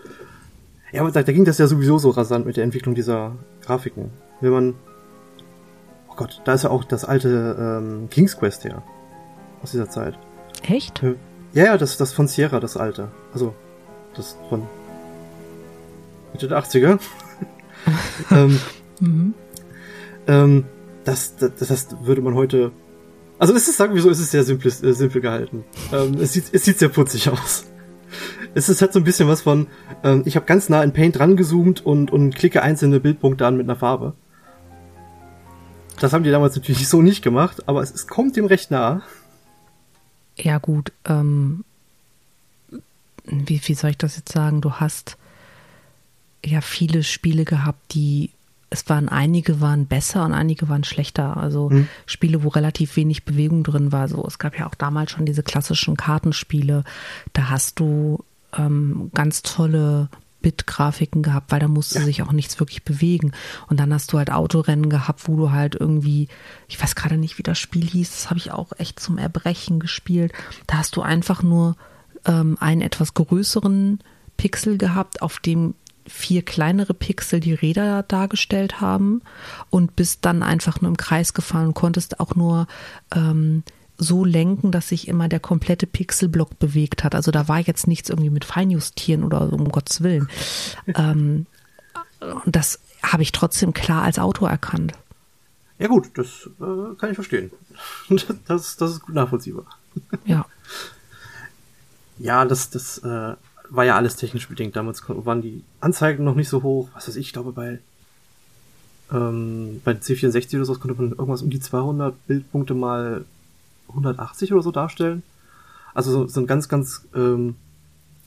Ja, 0.93 1.03
aber 1.03 1.13
da, 1.13 1.23
da 1.23 1.31
ging 1.31 1.45
das 1.45 1.59
ja 1.59 1.67
sowieso 1.67 1.99
so 1.99 2.09
rasant 2.09 2.47
mit 2.47 2.57
der 2.57 2.65
Entwicklung 2.65 2.95
dieser 2.95 3.37
Grafiken. 3.61 4.11
Wenn 4.41 4.51
man. 4.51 4.75
Oh 6.09 6.15
Gott, 6.17 6.41
da 6.47 6.55
ist 6.55 6.65
ja 6.65 6.71
auch 6.71 6.85
das 6.85 7.05
alte 7.05 7.57
ähm, 7.61 8.09
King's 8.11 8.37
Quest 8.39 8.65
her. 8.65 8.83
Aus 9.63 9.73
dieser 9.73 9.91
Zeit. 9.91 10.19
Echt? 10.63 11.03
Ja, 11.53 11.67
ja, 11.67 11.77
das, 11.77 11.99
das 11.99 12.15
von 12.15 12.27
Sierra, 12.29 12.61
das 12.61 12.79
alte. 12.79 13.09
Also, 13.35 13.55
das 14.17 14.39
von 14.49 14.67
Mitte 16.33 16.49
der 16.49 16.63
80er. 16.63 16.99
ähm, 18.31 18.61
mhm. 19.01 20.65
das, 21.05 21.37
das, 21.37 21.55
das 21.57 21.89
würde 22.03 22.21
man 22.23 22.35
heute 22.35 22.73
also 23.41 23.55
es 23.55 23.67
ist, 23.69 23.79
sagen 23.79 23.95
wir 23.95 24.03
so, 24.03 24.11
es 24.11 24.21
ist 24.21 24.33
sehr 24.33 24.45
simpel, 24.45 24.69
äh, 24.69 24.93
simpel 24.93 25.23
gehalten. 25.23 25.65
Ähm, 25.95 26.19
es, 26.21 26.35
sieht, 26.35 26.53
es 26.53 26.63
sieht 26.63 26.79
sehr 26.79 26.91
putzig 26.91 27.31
aus. 27.31 27.65
Es 28.53 28.69
ist, 28.69 28.83
hat 28.83 28.93
so 28.93 29.01
ein 29.01 29.05
bisschen 29.05 29.29
was 29.29 29.41
von, 29.41 29.69
ähm, 30.05 30.25
ich 30.27 30.37
habe 30.37 30.45
ganz 30.45 30.69
nah 30.69 30.83
in 30.83 30.93
Paint 30.93 31.19
rangezoomt 31.19 31.81
und, 31.81 32.11
und 32.11 32.35
klicke 32.35 32.63
einzelne 32.63 33.01
Bildpunkte 33.01 33.47
an 33.47 33.57
mit 33.57 33.65
einer 33.65 33.77
Farbe. 33.77 34.13
Das 36.01 36.13
haben 36.13 36.23
die 36.23 36.31
damals 36.31 36.55
natürlich 36.55 36.87
so 36.87 37.01
nicht 37.01 37.23
gemacht, 37.23 37.67
aber 37.67 37.83
es, 37.83 37.91
es 37.91 38.07
kommt 38.07 38.37
dem 38.37 38.45
recht 38.45 38.71
nah. 38.71 39.01
Ja 40.37 40.59
gut, 40.59 40.93
ähm, 41.07 41.65
wie, 43.25 43.63
wie 43.65 43.75
soll 43.75 43.91
ich 43.91 43.99
das 43.99 44.17
jetzt 44.17 44.33
sagen? 44.33 44.61
Du 44.61 44.73
hast 44.73 45.17
ja 46.45 46.61
viele 46.61 47.03
Spiele 47.03 47.45
gehabt, 47.45 47.95
die 47.95 48.31
es 48.73 48.89
waren 48.89 49.09
einige 49.09 49.61
waren 49.61 49.87
besser 49.87 50.25
und 50.25 50.33
einige 50.33 50.69
waren 50.69 50.85
schlechter. 50.85 51.37
Also 51.37 51.71
mhm. 51.71 51.89
Spiele, 52.07 52.45
wo 52.45 52.49
relativ 52.49 52.95
wenig 52.95 53.25
Bewegung 53.25 53.65
drin 53.65 53.91
war. 53.91 54.07
So, 54.07 54.25
es 54.25 54.39
gab 54.39 54.57
ja 54.57 54.69
auch 54.69 54.77
damals 54.77 55.11
schon 55.11 55.27
diese 55.27 55.43
klassischen 55.43 55.97
Kartenspiele. 55.97 56.85
Da 57.33 57.49
hast 57.49 57.81
du 57.81 58.23
ähm, 58.57 59.11
ganz 59.13 59.43
tolle 59.43 60.09
16-Bit-Grafiken 60.41 61.23
gehabt, 61.23 61.53
weil 61.53 61.61
da 61.61 61.69
musste 61.69 61.99
Ja. 61.99 62.05
sich 62.05 62.23
auch 62.23 62.33
nichts 62.33 62.59
wirklich 62.61 62.83
bewegen. 62.85 63.33
Und 63.69 63.79
dann 63.81 63.93
hast 63.93 64.13
du 64.13 64.19
halt 64.19 64.31
Autorennen 64.31 64.89
gehabt, 64.89 65.29
wo 65.29 65.37
du 65.37 65.51
halt 65.51 65.75
irgendwie, 65.75 66.29
ich 66.69 66.81
weiß 66.81 66.95
gerade 66.95 67.17
nicht, 67.17 67.39
wie 67.39 67.43
das 67.43 67.59
Spiel 67.59 67.87
hieß, 67.87 68.11
das 68.11 68.31
habe 68.31 68.39
ich 68.39 68.53
auch 68.53 68.73
echt 68.79 69.01
zum 69.01 69.19
Erbrechen 69.19 69.81
gespielt. 69.81 70.33
Da 70.67 70.79
hast 70.79 70.97
du 70.97 71.03
einfach 71.03 71.43
nur 71.43 71.77
ähm, 72.25 72.57
einen 72.61 72.81
etwas 72.81 73.15
größeren 73.15 74.01
Pixel 74.37 74.79
gehabt, 74.79 75.23
auf 75.23 75.39
dem 75.39 75.75
vier 76.11 76.43
kleinere 76.43 76.95
Pixel 76.95 77.41
die 77.41 77.55
Räder 77.55 78.03
dargestellt 78.03 78.81
haben 78.81 79.23
und 79.71 79.97
bist 79.97 80.25
dann 80.25 80.43
einfach 80.43 80.81
nur 80.81 80.91
im 80.91 80.97
Kreis 80.97 81.35
gefahren 81.35 81.69
und 81.69 81.75
konntest 81.75 82.21
auch 82.21 82.35
nur 82.35 82.67
ähm, 83.15 83.63
so 83.97 84.25
lenken, 84.25 84.73
dass 84.73 84.89
sich 84.89 85.09
immer 85.09 85.29
der 85.29 85.41
komplette 85.41 85.87
Pixelblock 85.87 86.59
bewegt 86.59 87.05
hat. 87.05 87.15
Also 87.15 87.31
da 87.31 87.49
war 87.49 87.61
jetzt 87.61 87.87
nichts 87.87 88.09
irgendwie 88.09 88.31
mit 88.31 88.45
Feinjustieren 88.45 89.25
oder 89.25 89.49
so, 89.49 89.55
um 89.55 89.71
Gottes 89.71 90.03
Willen. 90.03 90.29
ähm, 90.95 91.47
und 92.21 92.57
das 92.57 92.81
habe 93.03 93.23
ich 93.23 93.33
trotzdem 93.33 93.73
klar 93.73 94.03
als 94.03 94.19
Auto 94.19 94.47
erkannt. 94.47 94.93
Ja 95.79 95.89
gut, 95.89 96.11
das 96.15 96.51
äh, 96.61 96.95
kann 96.99 97.11
ich 97.11 97.15
verstehen. 97.15 97.51
Das, 98.47 98.77
das 98.77 98.91
ist 98.91 99.01
gut 99.01 99.15
nachvollziehbar. 99.15 99.65
Ja. 100.25 100.45
Ja, 102.19 102.45
das, 102.45 102.69
das 102.69 102.99
äh, 102.99 103.35
war 103.71 103.85
ja 103.85 103.97
alles 103.97 104.17
technisch 104.17 104.49
bedingt. 104.49 104.77
Damals 104.77 105.03
waren 105.09 105.43
die 105.43 105.63
Anzeigen 105.81 106.25
noch 106.25 106.35
nicht 106.35 106.49
so 106.49 106.63
hoch. 106.63 106.89
Was 106.95 107.09
weiß 107.09 107.17
ich, 107.17 107.29
ich 107.29 107.33
glaube 107.33 107.53
bei 107.53 107.79
ähm, 109.13 109.81
bei 109.85 109.93
C64 109.93 110.57
oder 110.57 110.65
so 110.65 110.75
konnte 110.75 111.01
man 111.01 111.11
irgendwas 111.13 111.43
um 111.43 111.51
die 111.51 111.61
200 111.61 112.27
Bildpunkte 112.27 112.75
mal 112.75 113.25
180 113.89 114.53
oder 114.53 114.63
so 114.63 114.71
darstellen. 114.71 115.23
Also 115.95 116.13
so, 116.13 116.27
so 116.27 116.41
ein 116.41 116.47
ganz, 116.47 116.69
ganz 116.69 117.07
ähm, 117.15 117.57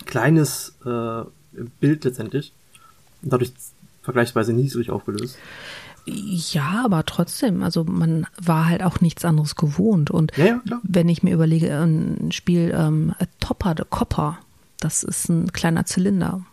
kleines 0.05 0.75
äh, 0.85 1.23
Bild 1.79 2.03
letztendlich. 2.03 2.51
Und 3.21 3.31
dadurch 3.31 3.53
vergleichsweise 4.01 4.51
niedrig 4.51 4.91
aufgelöst. 4.91 5.38
Ja, 6.05 6.81
aber 6.83 7.05
trotzdem, 7.05 7.63
also 7.63 7.85
man 7.85 8.27
war 8.41 8.67
halt 8.67 8.83
auch 8.83 9.00
nichts 9.00 9.23
anderes 9.23 9.55
gewohnt. 9.55 10.12
Und 10.12 10.35
Ja, 10.35 10.62
ja, 10.65 10.81
wenn 10.83 11.07
ich 11.07 11.23
mir 11.23 11.33
überlege, 11.33 11.73
ein 11.79 12.33
Spiel 12.33 12.73
ähm, 12.77 13.15
Topper, 13.39 13.75
the 13.77 13.85
Copper, 13.89 14.38
das 14.83 15.03
ist 15.03 15.29
ein 15.29 15.51
kleiner 15.53 15.85
Zylinder, 15.85 16.45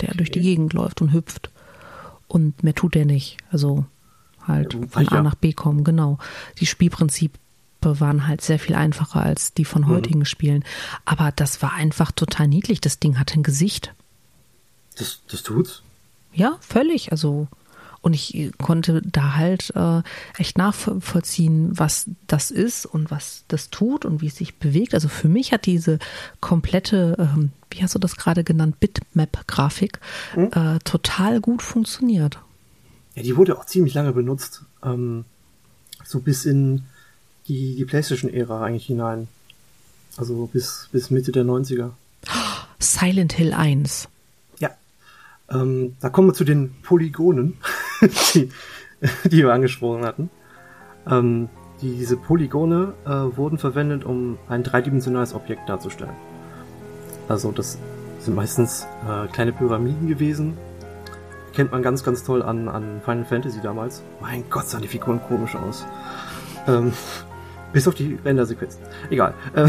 der 0.00 0.14
durch 0.14 0.30
die 0.30 0.40
Gegend 0.40 0.72
läuft 0.72 1.02
und 1.02 1.12
hüpft. 1.12 1.50
Und 2.28 2.62
mehr 2.62 2.74
tut 2.74 2.96
er 2.96 3.04
nicht. 3.04 3.36
Also 3.50 3.84
halt 4.46 4.74
Ja, 4.74 4.80
von 4.88 5.08
A 5.08 5.22
nach 5.22 5.34
B 5.34 5.52
kommen, 5.52 5.84
genau. 5.84 6.18
Die 6.58 6.66
Spielprinzipe 6.66 7.38
waren 7.82 8.26
halt 8.26 8.40
sehr 8.40 8.58
viel 8.58 8.74
einfacher 8.74 9.22
als 9.22 9.52
die 9.52 9.64
von 9.64 9.86
heutigen 9.88 10.24
Spielen. 10.24 10.64
Aber 11.04 11.32
das 11.32 11.62
war 11.62 11.74
einfach 11.74 12.12
total 12.12 12.48
niedlich. 12.48 12.80
Das 12.80 12.98
Ding 12.98 13.18
hatte 13.18 13.38
ein 13.38 13.42
Gesicht. 13.42 13.94
Das, 14.96 15.22
das 15.28 15.42
tut's. 15.42 15.82
Ja, 16.32 16.56
völlig. 16.60 17.10
Also, 17.10 17.48
und 18.02 18.14
ich 18.14 18.52
konnte 18.58 19.02
da 19.04 19.34
halt 19.36 19.72
äh, 19.76 20.02
echt 20.38 20.56
nachvollziehen, 20.56 21.70
was 21.78 22.06
das 22.26 22.50
ist 22.50 22.86
und 22.86 23.10
was 23.10 23.44
das 23.48 23.70
tut 23.70 24.04
und 24.04 24.22
wie 24.22 24.28
es 24.28 24.36
sich 24.36 24.56
bewegt. 24.56 24.94
Also 24.94 25.08
für 25.08 25.28
mich 25.28 25.52
hat 25.52 25.66
diese 25.66 25.98
komplette, 26.40 27.16
ähm, 27.18 27.50
wie 27.70 27.82
hast 27.82 27.94
du 27.94 27.98
das 27.98 28.16
gerade 28.16 28.42
genannt, 28.42 28.80
Bitmap-Grafik 28.80 30.00
äh, 30.36 30.78
total 30.84 31.40
gut 31.40 31.62
funktioniert. 31.62 32.38
Ja, 33.14 33.22
die 33.22 33.36
wurde 33.36 33.58
auch 33.58 33.66
ziemlich 33.66 33.94
lange 33.94 34.12
benutzt. 34.12 34.62
Ähm, 34.82 35.24
so 36.04 36.20
bis 36.20 36.44
in 36.44 36.84
die, 37.48 37.76
die 37.76 37.84
PlayStation-Ära 37.84 38.62
eigentlich 38.62 38.86
hinein. 38.86 39.28
Also 40.16 40.46
bis, 40.46 40.88
bis 40.92 41.10
Mitte 41.10 41.32
der 41.32 41.44
90er. 41.44 41.90
Silent 42.78 43.32
Hill 43.32 43.52
1. 43.52 44.08
Ja. 44.58 44.70
Ähm, 45.50 45.96
da 46.00 46.08
kommen 46.08 46.28
wir 46.28 46.34
zu 46.34 46.44
den 46.44 46.74
Polygonen, 46.82 47.58
die, 48.00 48.50
die 49.24 49.38
wir 49.38 49.52
angesprochen 49.52 50.04
hatten. 50.04 50.30
Ähm, 51.08 51.48
diese 51.82 52.16
Polygone 52.16 52.94
äh, 53.06 53.36
wurden 53.36 53.56
verwendet, 53.56 54.04
um 54.04 54.38
ein 54.48 54.62
dreidimensionales 54.62 55.34
Objekt 55.34 55.68
darzustellen. 55.68 56.14
Also 57.28 57.52
das 57.52 57.78
sind 58.18 58.34
meistens 58.34 58.86
äh, 59.08 59.26
kleine 59.28 59.52
Pyramiden 59.52 60.08
gewesen. 60.08 60.58
Kennt 61.54 61.72
man 61.72 61.82
ganz, 61.82 62.04
ganz 62.04 62.22
toll 62.22 62.42
an, 62.42 62.68
an 62.68 63.00
Final 63.04 63.24
Fantasy 63.24 63.60
damals. 63.62 64.02
Mein 64.20 64.44
Gott, 64.50 64.68
sahen 64.68 64.82
die 64.82 64.88
Figuren 64.88 65.20
komisch 65.26 65.56
aus. 65.56 65.86
Ähm, 66.68 66.92
bis 67.72 67.88
auf 67.88 67.94
die 67.94 68.18
Rendersequenzen. 68.24 68.82
Egal. 69.08 69.34
Äh, 69.54 69.68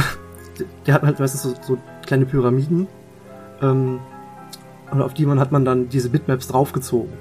der 0.86 0.94
hat 0.94 1.04
halt 1.04 1.20
meistens 1.20 1.44
so, 1.44 1.56
so 1.62 1.78
kleine 2.06 2.26
Pyramiden. 2.26 2.88
Ähm, 3.62 4.00
und 4.92 5.02
auf 5.02 5.14
die 5.14 5.26
man 5.26 5.40
hat 5.40 5.52
man 5.54 5.64
dann 5.64 5.88
diese 5.88 6.10
Bitmaps 6.10 6.50
draufgezogen. 6.50 7.14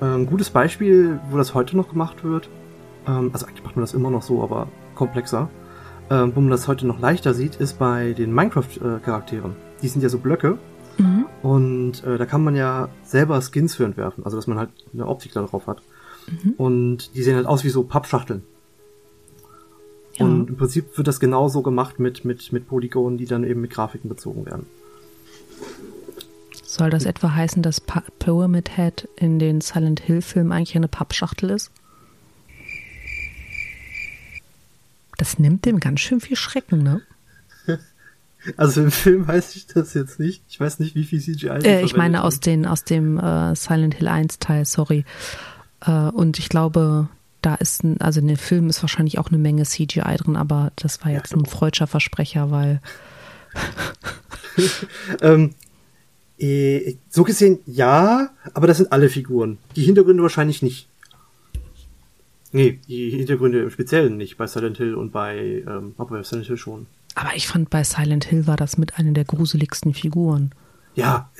Ein 0.00 0.26
gutes 0.26 0.50
Beispiel, 0.50 1.18
wo 1.30 1.36
das 1.36 1.54
heute 1.54 1.76
noch 1.76 1.88
gemacht 1.88 2.22
wird, 2.24 2.48
ähm, 3.06 3.30
also 3.32 3.46
eigentlich 3.46 3.64
macht 3.64 3.76
man 3.76 3.82
das 3.82 3.94
immer 3.94 4.10
noch 4.10 4.22
so, 4.22 4.42
aber 4.42 4.68
komplexer, 4.94 5.48
ähm, 6.10 6.32
wo 6.34 6.40
man 6.40 6.50
das 6.50 6.68
heute 6.68 6.86
noch 6.86 7.00
leichter 7.00 7.34
sieht, 7.34 7.56
ist 7.56 7.78
bei 7.78 8.12
den 8.12 8.32
Minecraft-Charakteren. 8.32 9.56
Die 9.82 9.88
sind 9.88 10.02
ja 10.02 10.08
so 10.08 10.18
Blöcke 10.18 10.58
Mhm. 10.98 11.26
und 11.42 12.02
äh, 12.04 12.18
da 12.18 12.26
kann 12.26 12.42
man 12.42 12.56
ja 12.56 12.88
selber 13.04 13.40
Skins 13.40 13.76
für 13.76 13.84
entwerfen, 13.84 14.24
also 14.24 14.36
dass 14.36 14.48
man 14.48 14.58
halt 14.58 14.70
eine 14.92 15.06
Optik 15.06 15.32
da 15.32 15.42
drauf 15.42 15.68
hat. 15.68 15.80
Und 16.56 17.14
die 17.14 17.22
sehen 17.22 17.36
halt 17.36 17.46
aus 17.46 17.62
wie 17.62 17.68
so 17.68 17.84
Pappschachteln. 17.84 18.42
Ja. 20.14 20.26
Und 20.26 20.50
im 20.50 20.56
Prinzip 20.56 20.96
wird 20.98 21.06
das 21.06 21.20
genauso 21.20 21.62
gemacht 21.62 22.00
mit, 22.00 22.24
mit, 22.24 22.52
mit 22.52 22.66
Polygonen, 22.66 23.16
die 23.16 23.26
dann 23.26 23.44
eben 23.44 23.60
mit 23.60 23.70
Grafiken 23.70 24.08
bezogen 24.08 24.44
werden. 24.44 24.66
Soll 26.78 26.90
das 26.90 27.04
etwa 27.04 27.34
heißen, 27.34 27.62
dass 27.62 27.80
pa 27.80 28.02
Pyramid 28.18 28.76
Head 28.76 29.08
in 29.16 29.38
den 29.38 29.60
Silent 29.60 30.00
Hill 30.00 30.22
Filmen 30.22 30.52
eigentlich 30.52 30.76
eine 30.76 30.88
Pappschachtel 30.88 31.50
ist? 31.50 31.70
Das 35.16 35.38
nimmt 35.38 35.64
dem 35.64 35.80
ganz 35.80 36.00
schön 36.00 36.20
viel 36.20 36.36
Schrecken, 36.36 36.82
ne? 36.82 37.02
Also 38.56 38.82
im 38.82 38.92
Film 38.92 39.26
weiß 39.26 39.56
ich 39.56 39.66
das 39.66 39.92
jetzt 39.94 40.20
nicht. 40.20 40.44
Ich 40.48 40.60
weiß 40.60 40.78
nicht, 40.78 40.94
wie 40.94 41.04
viel 41.04 41.20
CGI. 41.20 41.58
Äh, 41.64 41.82
ich 41.82 41.96
meine 41.96 42.22
aus, 42.22 42.38
den, 42.38 42.66
aus 42.66 42.84
dem 42.84 43.18
äh, 43.18 43.54
Silent 43.56 43.94
Hill 43.94 44.06
1 44.06 44.38
Teil, 44.38 44.64
sorry. 44.64 45.04
Äh, 45.84 45.90
und 45.90 46.38
ich 46.38 46.48
glaube, 46.48 47.08
da 47.42 47.56
ist, 47.56 47.82
ein, 47.82 48.00
also 48.00 48.20
in 48.20 48.28
den 48.28 48.36
Filmen 48.36 48.70
ist 48.70 48.80
wahrscheinlich 48.80 49.18
auch 49.18 49.28
eine 49.28 49.38
Menge 49.38 49.64
CGI 49.64 50.16
drin, 50.16 50.36
aber 50.36 50.70
das 50.76 51.04
war 51.04 51.10
jetzt 51.10 51.34
ein 51.34 51.46
freudscher 51.46 51.88
Versprecher, 51.88 52.52
weil 52.52 52.80
Ähm, 55.20 55.54
äh, 56.38 56.96
so 57.08 57.24
gesehen 57.24 57.58
ja, 57.66 58.30
aber 58.54 58.66
das 58.66 58.78
sind 58.78 58.92
alle 58.92 59.08
Figuren. 59.08 59.58
Die 59.76 59.82
Hintergründe 59.82 60.22
wahrscheinlich 60.22 60.62
nicht. 60.62 60.88
Nee, 62.52 62.80
die 62.88 63.10
Hintergründe 63.10 63.60
im 63.62 63.70
Speziellen 63.70 64.16
nicht. 64.16 64.36
Bei 64.38 64.46
Silent 64.46 64.78
Hill 64.78 64.94
und 64.94 65.12
bei, 65.12 65.62
ähm, 65.66 65.94
aber 65.98 66.16
bei 66.16 66.22
Silent 66.22 66.46
Hill 66.46 66.56
schon. 66.56 66.86
aber 67.14 67.34
ich 67.34 67.48
fand 67.48 67.70
bei 67.70 67.84
Silent 67.84 68.24
Hill 68.24 68.46
war 68.46 68.56
das 68.56 68.78
mit 68.78 68.98
einer 68.98 69.12
der 69.12 69.24
gruseligsten 69.24 69.94
Figuren. 69.94 70.52
Ja, 70.94 71.30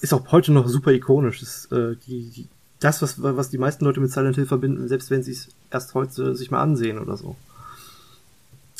ist 0.00 0.12
auch 0.12 0.30
heute 0.32 0.52
noch 0.52 0.68
super 0.68 0.92
ikonisch. 0.92 1.40
Das, 1.40 1.66
äh, 1.72 1.96
die, 2.06 2.30
die, 2.30 2.48
das 2.80 3.02
was, 3.02 3.22
was 3.22 3.50
die 3.50 3.58
meisten 3.58 3.84
Leute 3.84 4.00
mit 4.00 4.10
Silent 4.10 4.36
Hill 4.36 4.46
verbinden, 4.46 4.88
selbst 4.88 5.10
wenn 5.10 5.22
sie 5.22 5.32
es 5.32 5.48
erst 5.70 5.94
heute 5.94 6.34
sich 6.34 6.50
mal 6.50 6.60
ansehen 6.60 6.98
oder 6.98 7.16
so. 7.16 7.36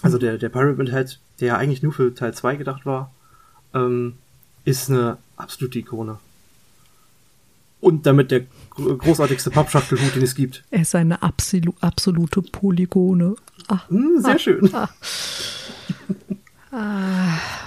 Also 0.02 0.18
der, 0.18 0.38
der 0.38 0.48
Pyramid 0.48 0.90
Head, 0.90 1.18
der 1.40 1.48
ja 1.48 1.56
eigentlich 1.56 1.82
nur 1.82 1.92
für 1.92 2.14
Teil 2.14 2.32
2 2.32 2.56
gedacht 2.56 2.86
war, 2.86 3.12
ähm, 3.74 4.14
ist 4.64 4.90
eine 4.90 5.18
absolute 5.40 5.78
Ikone. 5.78 6.18
Und 7.80 8.04
damit 8.06 8.30
der 8.30 8.42
gro- 8.70 8.96
großartigste 8.96 9.50
Pappschachtelhut, 9.50 10.14
den 10.14 10.22
es 10.22 10.34
gibt. 10.34 10.62
Er 10.70 10.82
ist 10.82 10.94
eine 10.94 11.22
absolu 11.22 11.72
absolute 11.80 12.42
Polygone. 12.42 13.36
Ach, 13.68 13.88
Hm, 13.88 14.20
sehr 14.22 14.38
schön. 14.38 14.70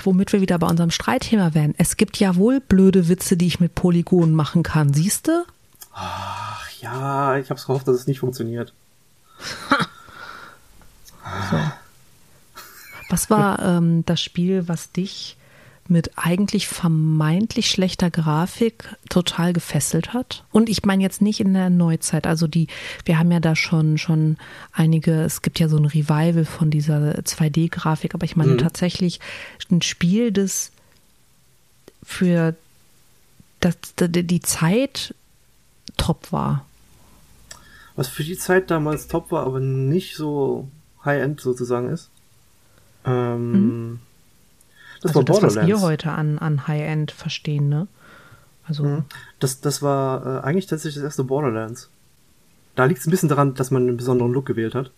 womit 0.03 0.31
wir 0.33 0.39
wieder 0.41 0.59
bei 0.59 0.67
unserem 0.67 0.91
Streitthema 0.91 1.53
wären. 1.53 1.73
Es 1.77 1.97
gibt 1.97 2.17
ja 2.17 2.35
wohl 2.35 2.59
blöde 2.61 3.09
Witze, 3.09 3.35
die 3.37 3.47
ich 3.47 3.59
mit 3.59 3.75
Polygonen 3.75 4.33
machen 4.35 4.63
kann. 4.63 4.93
Siehst 4.93 5.27
du? 5.27 5.45
Ach 5.93 6.69
ja, 6.81 7.37
ich 7.37 7.49
hab's 7.49 7.65
gehofft, 7.65 7.87
dass 7.87 7.95
es 7.95 8.07
nicht 8.07 8.19
funktioniert. 8.19 8.73
So. 11.49 11.57
Was 13.09 13.29
war 13.29 13.59
ähm, 13.59 14.03
das 14.05 14.21
Spiel, 14.21 14.67
was 14.67 14.91
dich 14.91 15.37
mit 15.89 16.11
eigentlich 16.15 16.67
vermeintlich 16.67 17.69
schlechter 17.69 18.09
Grafik 18.09 18.95
total 19.09 19.53
gefesselt 19.53 20.13
hat? 20.13 20.43
Und 20.51 20.69
ich 20.69 20.85
meine 20.85 21.03
jetzt 21.03 21.21
nicht 21.21 21.39
in 21.39 21.53
der 21.53 21.69
Neuzeit. 21.69 22.27
Also 22.27 22.47
die, 22.47 22.67
wir 23.05 23.19
haben 23.19 23.31
ja 23.31 23.39
da 23.39 23.55
schon 23.55 23.97
schon 23.97 24.37
einige. 24.71 25.21
Es 25.21 25.41
gibt 25.41 25.59
ja 25.59 25.67
so 25.67 25.77
ein 25.77 25.85
Revival 25.85 26.45
von 26.45 26.69
dieser 26.69 27.19
2D-Grafik, 27.19 28.13
aber 28.15 28.25
ich 28.25 28.35
meine 28.35 28.57
tatsächlich 28.57 29.19
ein 29.71 29.81
Spiel, 29.81 30.31
das 30.31 30.71
für 32.03 32.55
das, 33.59 33.75
die 33.97 34.41
Zeit 34.41 35.15
top 35.97 36.31
war. 36.31 36.65
Was 37.95 38.07
für 38.07 38.23
die 38.23 38.37
Zeit 38.37 38.71
damals 38.71 39.07
top 39.07 39.31
war, 39.31 39.45
aber 39.45 39.59
nicht 39.59 40.15
so 40.15 40.67
High-End 41.05 41.39
sozusagen 41.39 41.89
ist. 41.89 42.09
Ähm, 43.05 43.99
Das 45.03 45.09
also 45.15 45.19
war 45.19 45.41
das, 45.41 45.55
was 45.57 45.67
wir 45.67 45.81
heute 45.81 46.11
an, 46.11 46.39
an 46.39 46.65
High-End 46.67 47.11
verstehen, 47.11 47.67
ne? 47.67 47.87
Also 48.65 48.85
Mhm. 48.85 49.03
Das, 49.39 49.59
das 49.59 49.81
war 49.81 50.25
äh, 50.25 50.47
eigentlich 50.47 50.67
tatsächlich 50.67 50.95
das 50.95 51.03
erste 51.03 51.25
Borderlands. 51.25 51.89
Da 52.75 52.85
liegt 52.85 53.01
es 53.01 53.07
ein 53.07 53.11
bisschen 53.11 53.27
daran, 53.29 53.53
dass 53.53 53.69
man 53.69 53.83
einen 53.83 53.97
besonderen 53.97 54.31
Look 54.31 54.45
gewählt 54.45 54.75
hat. 54.75 54.91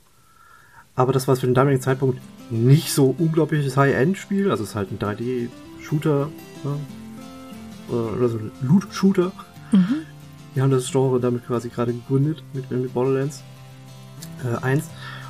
Aber 0.96 1.12
das 1.12 1.28
war 1.28 1.36
für 1.36 1.48
den 1.48 1.56
damaligen 1.56 1.82
Zeitpunkt 1.82 2.22
nicht 2.52 2.94
so 2.94 3.16
unglaubliches 3.18 3.76
High-End-Spiel. 3.76 4.52
Also 4.52 4.64
es 4.64 4.70
ist 4.70 4.76
halt 4.76 4.92
ein 4.92 5.00
3D-Shooter. 5.00 6.30
Ne? 6.64 6.80
Oder 7.90 8.30
so 8.30 8.38
ein 8.38 8.52
Loot-Shooter. 8.62 9.32
mhm. 9.72 10.06
Wir 10.54 10.64
haben 10.64 10.72
das 10.72 10.90
Genre 10.90 11.20
damit 11.20 11.46
quasi 11.46 11.68
gerade 11.68 11.92
gegründet 11.92 12.42
mit, 12.54 12.72
mit 12.72 12.94
Borderlands 12.94 13.44
äh, 14.46 14.64
1. 14.64 14.86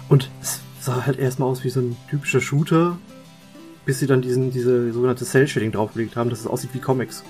Und 0.08 0.30
es 0.42 0.60
sah 0.82 1.06
halt 1.06 1.18
erstmal 1.18 1.50
aus 1.50 1.64
wie 1.64 1.70
so 1.70 1.80
ein 1.80 1.98
typischer 2.10 2.42
Shooter, 2.42 2.98
bis 3.86 4.00
sie 4.00 4.08
dann 4.08 4.22
diesen, 4.22 4.52
diese 4.52 4.92
sogenannte 4.92 5.26
Cell-Shading 5.26 5.72
draufgelegt 5.72 6.16
haben, 6.16 6.30
dass 6.30 6.40
es 6.40 6.48
aussieht 6.48 6.72
wie 6.74 6.80
Comics. 6.80 7.24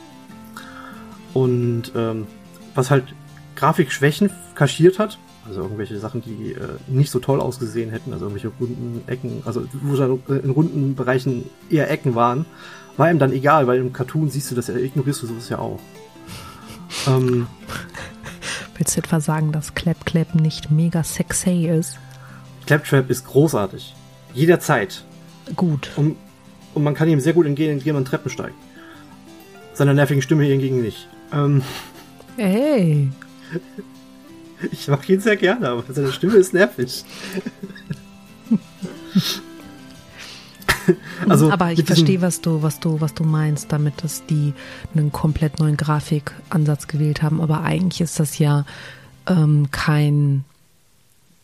Und 1.34 1.92
ähm, 1.96 2.28
was 2.74 2.90
halt 2.90 3.04
Grafikschwächen 3.56 4.30
kaschiert 4.56 5.00
hat, 5.00 5.18
also 5.48 5.62
irgendwelche 5.62 6.00
Sachen, 6.00 6.22
die 6.22 6.54
äh, 6.54 6.78
nicht 6.88 7.12
so 7.12 7.20
toll 7.20 7.40
ausgesehen 7.40 7.92
hätten, 7.92 8.14
also 8.14 8.26
irgendwelche 8.26 8.52
runden 8.60 9.04
Ecken, 9.08 9.44
also 9.46 9.66
wo 9.84 9.96
dann 9.96 10.20
in 10.44 10.50
runden 10.50 10.96
Bereichen 10.96 11.50
eher 11.70 11.90
Ecken 11.92 12.16
waren, 12.16 12.46
war 12.98 13.12
ihm 13.12 13.20
dann 13.20 13.34
egal, 13.34 13.68
weil 13.68 13.80
im 13.80 13.94
Cartoon 13.94 14.30
siehst 14.30 14.50
du 14.52 14.56
das 14.56 14.68
ja, 14.68 14.76
ignorierst 14.76 15.24
du 15.24 15.28
sowas 15.28 15.50
ja 15.50 15.60
auch. 15.60 15.80
Ähm, 17.08 17.48
Willst 18.78 18.96
du 18.96 19.00
etwa 19.00 19.20
sagen, 19.20 19.52
dass 19.52 19.74
Clap 19.74 20.06
Clap 20.06 20.36
nicht 20.36 20.72
mega 20.72 21.04
sexy 21.04 21.68
ist? 21.68 21.98
Claptrap 22.66 23.10
ist 23.10 23.26
großartig. 23.28 23.94
Jederzeit. 24.34 25.04
Gut. 25.56 25.92
Und, 25.96 26.18
und 26.76 26.84
man 26.84 26.94
kann 26.94 27.10
ihm 27.10 27.20
sehr 27.20 27.34
gut 27.34 27.48
entgehen, 27.48 27.72
indem 27.72 27.96
man 27.96 28.06
Treppen 28.06 28.30
steigt. 28.30 28.56
Seiner 29.74 29.94
nervigen 29.94 30.22
Stimme 30.22 30.44
hingegen 30.44 30.82
nicht. 30.82 31.08
Ähm, 31.34 31.64
Ey. 32.38 33.10
ich 34.72 34.88
mag 34.88 35.08
ihn 35.10 35.20
sehr 35.20 35.38
gerne, 35.38 35.70
aber 35.70 35.84
seine 35.90 36.12
Stimme 36.12 36.36
ist 36.36 36.54
nervig. 36.54 37.04
also, 41.28 41.52
Aber 41.52 41.72
ich 41.72 41.84
verstehe, 41.84 42.22
was 42.22 42.42
du, 42.42 42.62
was 42.62 42.80
du, 42.80 43.02
was 43.02 43.14
du 43.14 43.24
meinst, 43.24 43.72
damit, 43.72 44.04
dass 44.04 44.26
die 44.26 44.54
einen 44.94 45.12
komplett 45.12 45.60
neuen 45.60 45.78
Grafikansatz 45.78 46.88
gewählt 46.88 47.22
haben. 47.22 47.42
Aber 47.42 47.62
eigentlich 47.62 48.02
ist 48.02 48.20
das 48.20 48.38
ja 48.38 48.66
ähm, 49.28 49.70
kein, 49.72 50.46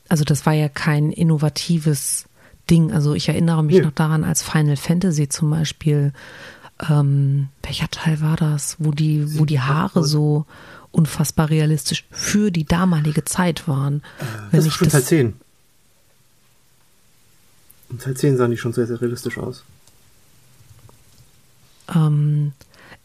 also 0.09 0.23
das 0.23 0.45
war 0.45 0.53
ja 0.53 0.69
kein 0.69 1.11
innovatives 1.11 2.25
Ding. 2.70 2.91
Also 2.91 3.13
ich 3.13 3.27
erinnere 3.30 3.63
mich 3.63 3.77
Nee. 3.77 3.82
noch 3.82 3.91
daran, 3.91 4.24
als 4.24 4.41
Final 4.44 4.77
Fantasy 4.77 5.27
zum 5.30 5.50
Beispiel, 5.50 6.13
ähm, 6.89 7.50
welcher 7.63 7.89
Teil 7.89 8.22
war 8.22 8.36
das, 8.38 8.77
wo 8.80 8.91
die, 8.91 9.38
wo 9.39 9.46
die 9.46 9.60
Haare 9.60 10.03
so 10.03 10.46
unfassbar 10.91 11.50
realistisch 11.50 12.06
für 12.12 12.51
die 12.51 12.65
damalige 12.65 13.24
Zeit 13.24 13.68
waren. 13.68 14.03
Wenn 14.51 14.60
Das 14.60 14.65
ist 14.68 14.74
schon 14.74 14.86
das, 14.86 14.94
Teil 14.94 15.03
10. 15.03 15.34
In 17.89 18.00
Teil 18.00 18.15
10 18.15 18.38
sahen 18.38 18.51
die 18.51 18.58
schon 18.58 18.74
sehr, 18.74 18.88
sehr 18.88 19.01
realistisch 19.01 19.38
aus. 19.38 19.63
ähm, 21.94 22.53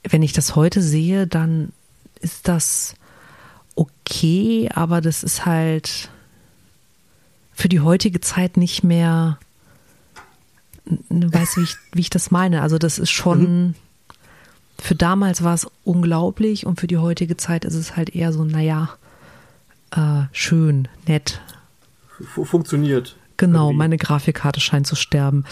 wenn 0.08 0.22
ich 0.22 0.32
das 0.32 0.54
heute 0.54 0.80
sehe, 0.80 1.26
dann 1.26 1.72
ist 2.20 2.46
das 2.48 2.94
okay, 3.74 4.68
aber 4.72 5.00
das 5.00 5.24
ist 5.24 5.44
halt 5.44 6.08
für 7.52 7.68
die 7.68 7.80
heutige 7.80 8.20
Zeit 8.20 8.56
nicht 8.56 8.84
mehr, 8.84 9.38
n- 11.10 11.32
weißt 11.32 11.56
du, 11.56 11.60
wie 11.60 11.64
ich, 11.64 11.76
wie 11.92 12.00
ich 12.00 12.10
das 12.10 12.30
meine? 12.30 12.62
Also 12.62 12.78
das 12.78 12.98
ist 12.98 13.10
schon, 13.10 13.74
für 14.78 14.94
damals 14.94 15.42
war 15.42 15.54
es 15.54 15.66
unglaublich 15.84 16.66
und 16.66 16.80
für 16.80 16.86
die 16.86 16.98
heutige 16.98 17.36
Zeit 17.36 17.64
ist 17.64 17.74
es 17.74 17.96
halt 17.96 18.14
eher 18.14 18.32
so, 18.32 18.44
naja, 18.44 18.90
äh, 19.92 20.22
schön, 20.32 20.88
nett. 21.06 21.40
Funktioniert. 22.44 23.16
Genau, 23.36 23.66
Irgendwie. 23.68 23.76
meine 23.78 23.96
Grafikkarte 23.98 24.60
scheint 24.60 24.86
zu 24.86 24.96
sterben. 24.96 25.44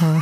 Äh, 0.00 0.20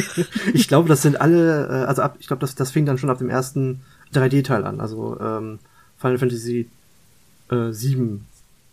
Ich 0.54 0.66
glaube, 0.66 0.88
das 0.88 1.02
sind 1.02 1.20
alle, 1.20 1.66
äh, 1.68 1.86
also 1.86 2.02
ab, 2.02 2.16
ich 2.18 2.26
glaube, 2.26 2.40
das, 2.40 2.56
das 2.56 2.72
fing 2.72 2.84
dann 2.84 2.98
schon 2.98 3.10
ab 3.10 3.18
dem 3.18 3.30
ersten 3.30 3.80
3D-Teil 4.12 4.64
an. 4.64 4.80
Also 4.80 5.18
ähm, 5.20 5.60
Final 5.98 6.18
Fantasy 6.18 6.68
äh, 7.50 7.70
7. 7.70 8.26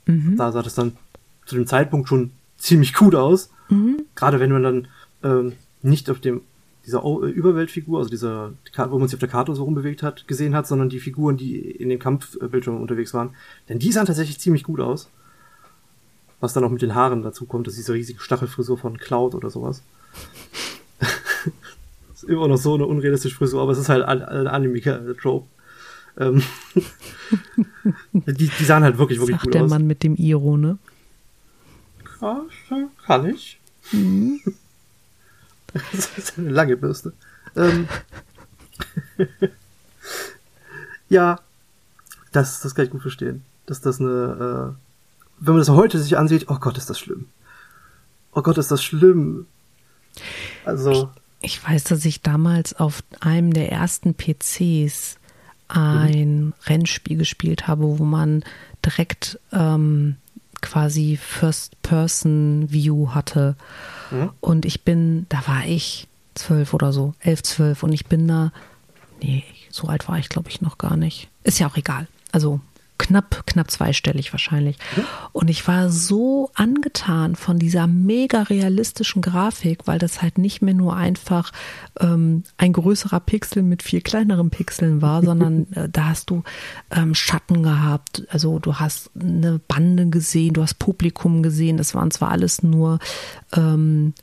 mhm. 0.07 0.35
Da 0.37 0.51
sah 0.51 0.63
das 0.63 0.73
dann 0.73 0.93
zu 1.45 1.53
dem 1.55 1.67
Zeitpunkt 1.67 2.09
schon 2.09 2.31
ziemlich 2.57 2.93
gut 2.95 3.13
aus. 3.13 3.49
Mhm. 3.69 4.01
Gerade 4.15 4.39
wenn 4.39 4.51
man 4.51 4.63
dann 4.63 4.87
ähm, 5.23 5.53
nicht 5.81 6.09
auf 6.09 6.19
dem 6.19 6.41
dieser 6.85 7.03
äh, 7.03 7.29
Überweltfigur, 7.29 7.99
also 7.99 8.09
dieser, 8.09 8.53
wo 8.75 8.97
man 8.97 9.07
sich 9.07 9.15
auf 9.15 9.19
der 9.19 9.29
Karte 9.29 9.53
so 9.53 9.63
rumbewegt 9.63 10.03
hat, 10.03 10.27
gesehen 10.27 10.55
hat, 10.55 10.67
sondern 10.67 10.89
die 10.89 10.99
Figuren, 10.99 11.37
die 11.37 11.59
in 11.59 11.89
den 11.89 11.99
Kampfbildschirmen 11.99 12.81
unterwegs 12.81 13.13
waren. 13.13 13.35
Denn 13.69 13.79
die 13.79 13.91
sahen 13.91 14.07
tatsächlich 14.07 14.39
ziemlich 14.39 14.63
gut 14.63 14.79
aus. 14.79 15.09
Was 16.39 16.53
dann 16.53 16.63
auch 16.63 16.71
mit 16.71 16.81
den 16.81 16.95
Haaren 16.95 17.21
dazu 17.21 17.45
kommt, 17.45 17.67
das 17.67 17.73
ist 17.73 17.81
diese 17.81 17.93
riesige 17.93 18.19
Stachelfrisur 18.19 18.77
von 18.77 18.97
Cloud 18.97 19.35
oder 19.35 19.51
sowas. 19.51 19.83
ist 22.13 22.23
immer 22.23 22.47
noch 22.47 22.57
so 22.57 22.73
eine 22.73 22.87
unrealistische 22.87 23.35
Frisur, 23.35 23.61
aber 23.61 23.73
es 23.73 23.77
ist 23.77 23.89
halt 23.89 24.03
ein, 24.03 24.47
Anime-Trope. 24.47 25.45
Ähm, 26.17 26.41
die, 28.13 28.49
die 28.49 28.63
sahen 28.63 28.83
halt 28.83 28.97
wirklich, 28.97 29.19
wirklich 29.19 29.35
Sagt 29.35 29.45
gut 29.45 29.53
der 29.53 29.63
aus. 29.63 29.69
Mann 29.69 29.85
mit 29.85 30.01
dem 30.01 30.15
Iro, 30.15 30.57
ne? 30.57 30.79
Ja, 32.19 32.41
kann 33.05 33.29
ich. 33.29 33.59
Das 35.73 36.17
ist 36.17 36.37
eine 36.37 36.49
lange 36.49 36.77
Bürste. 36.77 37.13
Ähm, 37.55 37.87
ja, 41.09 41.39
das, 42.31 42.61
das 42.61 42.75
kann 42.75 42.85
ich 42.85 42.91
gut 42.91 43.01
verstehen. 43.01 43.43
Dass 43.65 43.81
das 43.81 43.99
eine, 43.99 44.09
äh, 44.09 45.39
wenn 45.39 45.53
man 45.53 45.59
das 45.59 45.69
heute 45.69 45.99
sich 45.99 46.17
ansieht, 46.17 46.49
oh 46.49 46.57
Gott, 46.59 46.77
ist 46.77 46.89
das 46.89 46.99
schlimm. 46.99 47.27
Oh 48.33 48.41
Gott, 48.41 48.57
ist 48.57 48.71
das 48.71 48.83
schlimm. 48.83 49.45
Also, 50.65 51.09
Ich 51.41 51.65
weiß, 51.67 51.85
dass 51.85 52.05
ich 52.05 52.21
damals 52.21 52.73
auf 52.73 53.03
einem 53.19 53.53
der 53.53 53.71
ersten 53.71 54.13
PCs 54.13 55.17
ein 55.67 56.53
Rennspiel 56.65 57.17
gespielt 57.17 57.67
habe, 57.67 57.83
wo 57.97 58.03
man 58.03 58.43
direkt 58.85 59.39
ähm, 59.53 60.17
quasi 60.61 61.17
First-Person-View 61.17 63.09
hatte. 63.09 63.55
Mhm. 64.11 64.31
Und 64.39 64.65
ich 64.65 64.83
bin, 64.83 65.25
da 65.29 65.45
war 65.47 65.65
ich 65.65 66.07
zwölf 66.35 66.73
oder 66.73 66.93
so, 66.93 67.13
elf, 67.19 67.43
zwölf. 67.43 67.83
Und 67.83 67.93
ich 67.93 68.05
bin 68.05 68.27
da, 68.27 68.51
nee, 69.21 69.43
so 69.69 69.87
alt 69.87 70.07
war 70.07 70.17
ich, 70.17 70.29
glaube 70.29 70.49
ich, 70.49 70.61
noch 70.61 70.77
gar 70.77 70.95
nicht. 70.95 71.29
Ist 71.43 71.59
ja 71.59 71.67
auch 71.67 71.77
egal. 71.77 72.07
Also 72.31 72.59
knapp, 73.01 73.47
knapp 73.47 73.71
zweistellig 73.71 74.31
wahrscheinlich. 74.31 74.77
Und 75.31 75.49
ich 75.49 75.67
war 75.67 75.89
so 75.89 76.51
angetan 76.53 77.35
von 77.35 77.57
dieser 77.57 77.87
mega 77.87 78.43
realistischen 78.43 79.23
Grafik, 79.23 79.87
weil 79.87 79.97
das 79.97 80.21
halt 80.21 80.37
nicht 80.37 80.61
mehr 80.61 80.75
nur 80.75 80.95
einfach 80.95 81.51
ähm, 81.99 82.43
ein 82.57 82.73
größerer 82.73 83.19
Pixel 83.19 83.63
mit 83.63 83.81
viel 83.81 84.01
kleineren 84.01 84.51
Pixeln 84.51 85.01
war, 85.01 85.23
sondern 85.25 85.65
äh, 85.73 85.89
da 85.89 86.09
hast 86.09 86.29
du 86.29 86.43
ähm, 86.91 87.15
Schatten 87.15 87.63
gehabt, 87.63 88.23
also 88.29 88.59
du 88.59 88.75
hast 88.75 89.09
eine 89.19 89.59
Bande 89.67 90.07
gesehen, 90.07 90.53
du 90.53 90.61
hast 90.61 90.75
Publikum 90.75 91.41
gesehen, 91.41 91.77
das 91.77 91.95
waren 91.95 92.11
zwar 92.11 92.29
alles 92.29 92.61
nur, 92.61 92.99
ähm, 93.55 94.13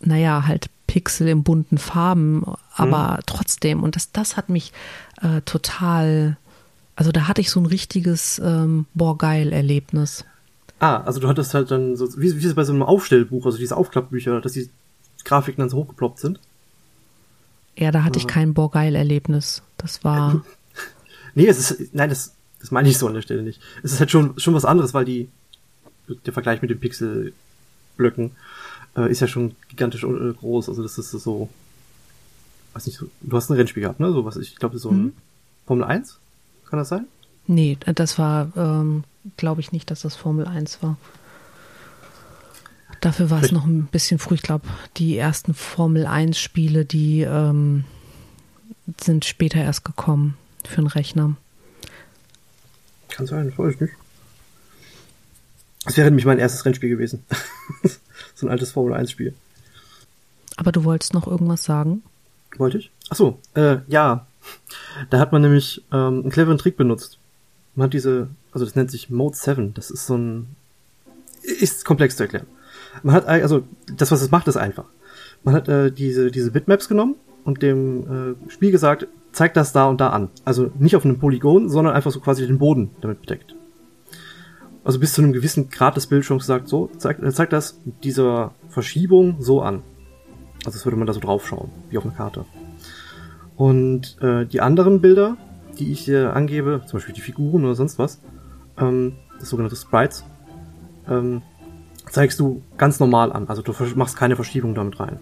naja, 0.00 0.46
halt 0.48 0.68
Pixel 0.88 1.28
in 1.28 1.44
bunten 1.44 1.78
Farben, 1.78 2.44
aber 2.74 3.20
trotzdem, 3.26 3.84
und 3.84 3.94
das, 3.94 4.10
das 4.10 4.36
hat 4.36 4.48
mich 4.48 4.72
äh, 5.22 5.42
total 5.42 6.38
also 6.96 7.12
da 7.12 7.28
hatte 7.28 7.40
ich 7.40 7.50
so 7.50 7.60
ein 7.60 7.66
richtiges 7.66 8.40
ähm, 8.44 8.86
boah 8.94 9.16
geil 9.16 9.52
Erlebnis. 9.52 10.24
ah, 10.80 11.02
also 11.02 11.20
du 11.20 11.28
hattest 11.28 11.54
halt 11.54 11.70
dann 11.70 11.96
so, 11.96 12.08
wie, 12.20 12.40
wie 12.40 12.46
es 12.46 12.54
bei 12.54 12.64
so 12.64 12.72
einem 12.72 12.82
Aufstellbuch, 12.82 13.46
also 13.46 13.58
diese 13.58 13.76
Aufklappbücher, 13.76 14.40
dass 14.40 14.52
die 14.52 14.68
Grafiken 15.24 15.60
dann 15.60 15.70
so 15.70 15.76
hochgeploppt 15.78 16.18
sind. 16.18 16.40
Ja, 17.76 17.90
da 17.90 18.04
hatte 18.04 18.18
ich 18.18 18.26
kein 18.26 18.54
boah 18.54 18.70
geil 18.70 18.94
Erlebnis. 18.94 19.62
Das 19.76 20.02
war 20.02 20.42
Nee, 21.36 21.46
es 21.48 21.58
ist, 21.58 21.94
nein, 21.94 22.08
das, 22.08 22.32
das 22.60 22.70
meine 22.70 22.88
ich 22.88 22.96
so 22.96 23.06
an 23.06 23.12
der 23.12 23.20
Stelle 23.20 23.42
nicht. 23.42 23.60
Es 23.82 23.92
ist 23.92 24.00
halt 24.00 24.10
schon, 24.10 24.40
schon 24.40 24.54
was 24.54 24.64
anderes, 24.64 24.94
weil 24.94 25.04
die, 25.04 25.28
der 26.08 26.32
Vergleich 26.32 26.62
mit 26.62 26.70
den 26.70 26.80
Pixelblöcken 26.80 28.30
äh, 28.96 29.10
ist 29.10 29.20
ja 29.20 29.28
schon 29.28 29.54
gigantisch 29.68 30.02
äh, 30.02 30.32
groß. 30.32 30.70
Also 30.70 30.82
das 30.82 30.96
ist 30.96 31.10
so, 31.10 31.50
weiß 32.72 32.86
nicht, 32.86 32.98
so, 32.98 33.08
du 33.20 33.36
hast 33.36 33.50
ein 33.50 33.56
Rennspiel 33.56 33.82
gehabt, 33.82 34.00
ne? 34.00 34.10
So 34.12 34.24
was, 34.24 34.38
ich 34.38 34.56
glaube, 34.56 34.78
so 34.78 34.90
ein 34.90 35.12
Formel 35.66 35.84
1? 35.84 36.18
Kann 36.68 36.78
das 36.78 36.88
sein? 36.88 37.06
nee, 37.46 37.78
das 37.84 38.18
war 38.18 38.50
ähm, 38.56 39.04
glaube 39.36 39.60
ich 39.60 39.72
nicht, 39.72 39.90
dass 39.90 40.02
das 40.02 40.16
Formel 40.16 40.46
1 40.46 40.82
war. 40.82 40.96
Dafür 43.00 43.30
war 43.30 43.42
es 43.42 43.52
noch 43.52 43.66
ein 43.66 43.86
bisschen 43.86 44.18
früh. 44.18 44.34
Ich 44.34 44.42
glaube, 44.42 44.66
die 44.96 45.16
ersten 45.16 45.54
Formel 45.54 46.06
1 46.06 46.38
Spiele, 46.38 46.84
die 46.84 47.22
ähm, 47.22 47.84
sind 49.00 49.24
später 49.24 49.60
erst 49.60 49.84
gekommen 49.84 50.36
für 50.64 50.80
den 50.80 50.86
Rechner. 50.86 51.36
Kann 53.08 53.26
sein, 53.26 53.48
das 53.48 53.58
weiß 53.58 53.74
ich 53.74 53.80
nicht. 53.80 53.94
Das 55.84 55.96
wäre 55.96 56.08
nämlich 56.10 56.26
mein 56.26 56.38
erstes 56.38 56.64
Rennspiel 56.64 56.88
gewesen. 56.88 57.24
so 58.34 58.46
ein 58.46 58.50
altes 58.50 58.72
Formel 58.72 58.94
1 58.94 59.10
Spiel. 59.10 59.34
Aber 60.56 60.72
du 60.72 60.84
wolltest 60.84 61.14
noch 61.14 61.26
irgendwas 61.26 61.64
sagen? 61.64 62.02
Wollte 62.56 62.78
ich? 62.78 62.90
Ach 63.10 63.16
so, 63.16 63.40
äh, 63.54 63.78
ja. 63.86 64.26
Da 65.10 65.18
hat 65.18 65.32
man 65.32 65.42
nämlich 65.42 65.84
ähm, 65.92 66.20
einen 66.22 66.30
cleveren 66.30 66.58
Trick 66.58 66.76
benutzt. 66.76 67.18
Man 67.74 67.86
hat 67.86 67.92
diese, 67.92 68.28
also 68.52 68.64
das 68.64 68.74
nennt 68.74 68.90
sich 68.90 69.10
Mode 69.10 69.36
7. 69.36 69.74
Das 69.74 69.90
ist 69.90 70.06
so 70.06 70.16
ein, 70.16 70.46
ist 71.42 71.84
komplex 71.84 72.16
zu 72.16 72.22
erklären. 72.22 72.46
Man 73.02 73.14
hat, 73.14 73.26
also 73.26 73.64
das, 73.94 74.10
was 74.10 74.22
es 74.22 74.30
macht, 74.30 74.48
ist 74.48 74.56
einfach. 74.56 74.86
Man 75.44 75.54
hat 75.54 75.68
äh, 75.68 75.92
diese, 75.92 76.30
diese 76.30 76.50
Bitmaps 76.50 76.88
genommen 76.88 77.16
und 77.44 77.62
dem 77.62 78.36
äh, 78.46 78.50
Spiel 78.50 78.70
gesagt, 78.70 79.06
zeig 79.32 79.54
das 79.54 79.72
da 79.72 79.86
und 79.86 80.00
da 80.00 80.08
an. 80.08 80.30
Also 80.44 80.70
nicht 80.78 80.96
auf 80.96 81.04
einem 81.04 81.18
Polygon, 81.18 81.68
sondern 81.68 81.94
einfach 81.94 82.10
so 82.10 82.20
quasi 82.20 82.46
den 82.46 82.58
Boden 82.58 82.90
damit 83.00 83.20
bedeckt. 83.20 83.54
Also 84.82 84.98
bis 84.98 85.12
zu 85.12 85.22
einem 85.22 85.32
gewissen 85.32 85.68
Grad 85.68 85.96
des 85.96 86.06
Bildschirms 86.06 86.46
sagt, 86.46 86.68
so, 86.68 86.90
zeigt 86.96 87.22
äh, 87.22 87.32
zeig 87.32 87.50
das 87.50 87.80
dieser 88.02 88.54
Verschiebung 88.68 89.36
so 89.40 89.60
an. 89.60 89.82
Also 90.64 90.78
das 90.78 90.86
würde 90.86 90.96
man 90.96 91.06
da 91.06 91.12
so 91.12 91.20
draufschauen, 91.20 91.70
wie 91.90 91.98
auf 91.98 92.04
einer 92.04 92.14
Karte. 92.14 92.44
Und 93.56 94.20
äh, 94.20 94.46
die 94.46 94.60
anderen 94.60 95.00
Bilder, 95.00 95.36
die 95.78 95.92
ich 95.92 96.00
hier 96.00 96.34
angebe, 96.34 96.82
zum 96.86 96.98
Beispiel 96.98 97.14
die 97.14 97.20
Figuren 97.20 97.64
oder 97.64 97.74
sonst 97.74 97.98
was, 97.98 98.20
ähm, 98.78 99.14
das 99.38 99.48
sogenannte 99.48 99.76
Sprites, 99.76 100.24
ähm, 101.08 101.42
zeigst 102.10 102.38
du 102.40 102.62
ganz 102.76 103.00
normal 103.00 103.32
an. 103.32 103.48
Also 103.48 103.62
du 103.62 103.72
machst 103.94 104.16
keine 104.16 104.36
Verschiebung 104.36 104.74
damit 104.74 105.00
rein. 105.00 105.18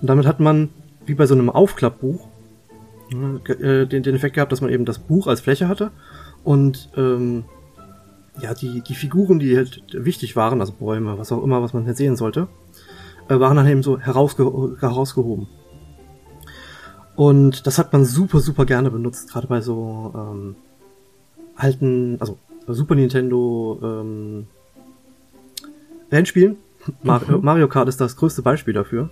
Und 0.00 0.08
damit 0.08 0.26
hat 0.26 0.40
man, 0.40 0.70
wie 1.06 1.14
bei 1.14 1.26
so 1.26 1.34
einem 1.34 1.50
Aufklappbuch, 1.50 2.28
äh, 3.10 3.86
den, 3.86 4.02
den 4.02 4.14
Effekt 4.14 4.34
gehabt, 4.34 4.52
dass 4.52 4.60
man 4.60 4.70
eben 4.70 4.84
das 4.84 4.98
Buch 4.98 5.26
als 5.26 5.40
Fläche 5.40 5.68
hatte 5.68 5.90
und 6.44 6.90
ähm, 6.96 7.44
ja, 8.40 8.54
die, 8.54 8.82
die 8.82 8.94
Figuren, 8.94 9.38
die 9.38 9.56
halt 9.56 9.82
wichtig 9.92 10.36
waren, 10.36 10.60
also 10.60 10.72
Bäume, 10.74 11.18
was 11.18 11.32
auch 11.32 11.42
immer, 11.42 11.62
was 11.62 11.72
man 11.72 11.86
halt 11.86 11.96
sehen 11.96 12.16
sollte, 12.16 12.48
äh, 13.28 13.40
waren 13.40 13.56
dann 13.56 13.66
eben 13.66 13.82
so 13.82 13.98
herausge 13.98 14.76
herausgehoben. 14.80 15.48
Und 17.18 17.66
das 17.66 17.78
hat 17.78 17.92
man 17.92 18.04
super, 18.04 18.38
super 18.38 18.64
gerne 18.64 18.92
benutzt, 18.92 19.32
gerade 19.32 19.48
bei 19.48 19.60
so 19.60 20.14
ähm, 20.14 20.54
alten, 21.56 22.16
also 22.20 22.38
Super 22.68 22.94
Nintendo 22.94 23.76
ähm, 23.82 24.46
Rennspielen. 26.12 26.58
Mario, 27.02 27.38
mhm. 27.38 27.44
Mario 27.44 27.66
Kart 27.66 27.88
ist 27.88 28.00
das 28.00 28.14
größte 28.14 28.42
Beispiel 28.42 28.72
dafür. 28.72 29.10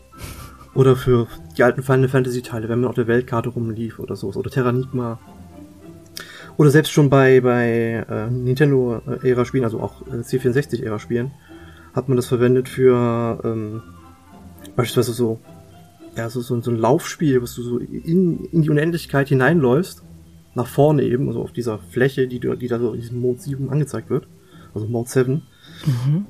Oder 0.73 0.95
für 0.95 1.27
die 1.59 1.65
alten 1.65 1.83
Final 1.83 2.09
Fantasy 2.09 2.43
Teile, 2.43 2.69
wenn 2.69 2.79
man 2.79 2.91
auf 2.91 2.95
der 2.95 3.09
Weltkarte 3.09 3.49
rumlief 3.49 3.99
oder 3.99 4.15
so. 4.15 4.29
Oder 4.29 4.51
Terranigma. 4.51 5.19
Oder 6.59 6.71
selbst 6.71 6.93
schon 6.93 7.11
bei, 7.11 7.41
bei 7.41 8.07
äh, 8.09 8.31
Nintendo-Ära-Spielen, 8.31 9.65
also 9.65 9.81
auch 9.81 10.07
äh, 10.07 10.21
C64-Ära-Spielen, 10.21 11.33
hat 11.93 12.09
man 12.09 12.15
das 12.15 12.27
verwendet 12.27 12.69
für 12.69 13.41
ähm, 13.43 13.83
beispielsweise 14.77 15.13
so, 15.13 15.41
ja, 16.17 16.31
so, 16.31 16.41
so, 16.41 16.61
so 16.61 16.71
ein 16.71 16.77
Laufspiel, 16.77 17.43
was 17.43 17.55
du 17.55 17.63
so 17.63 17.79
in, 17.79 18.45
in 18.47 18.63
die 18.63 18.71
Unendlichkeit 18.71 19.29
hineinläufst, 19.29 20.03
nach 20.55 20.67
vorne 20.67 21.03
eben, 21.03 21.29
also 21.29 21.43
auf 21.43 21.53
dieser 21.53 21.79
Fläche, 21.79 22.27
die, 22.27 22.41
die 22.41 22.69
da 22.69 22.79
so 22.79 22.95
in 22.95 23.01
diesem 23.01 23.21
Mode 23.21 23.41
7 23.41 23.69
angezeigt 23.71 24.09
wird, 24.09 24.27
also 24.75 24.87
Mode 24.87 25.09
7. 25.09 25.43
Mhm. 25.85 26.27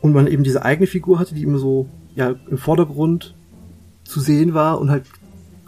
Und 0.00 0.12
man 0.12 0.26
eben 0.26 0.44
diese 0.44 0.64
eigene 0.64 0.86
Figur 0.86 1.18
hatte, 1.18 1.34
die 1.34 1.42
immer 1.42 1.58
so 1.58 1.88
ja, 2.14 2.34
im 2.48 2.58
Vordergrund 2.58 3.34
zu 4.04 4.20
sehen 4.20 4.54
war 4.54 4.80
und 4.80 4.90
halt 4.90 5.06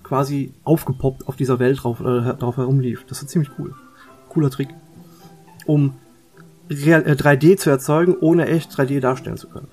quasi 0.03 0.53
aufgepoppt 0.63 1.27
auf 1.27 1.35
dieser 1.35 1.59
Welt 1.59 1.83
drauf, 1.83 2.01
äh, 2.01 2.35
drauf 2.35 2.59
herumlief. 2.59 3.05
Das 3.09 3.23
ist 3.23 3.31
ziemlich 3.31 3.51
cool. 3.59 3.75
Cooler 4.29 4.51
Trick. 4.51 4.69
Um 5.67 5.95
Real, 6.71 7.03
äh, 7.05 7.17
3D 7.17 7.57
zu 7.57 7.71
erzeugen, 7.71 8.15
ohne 8.21 8.47
echt 8.47 8.71
3D 8.71 9.01
darstellen 9.01 9.37
zu 9.37 9.49
können. 9.49 9.69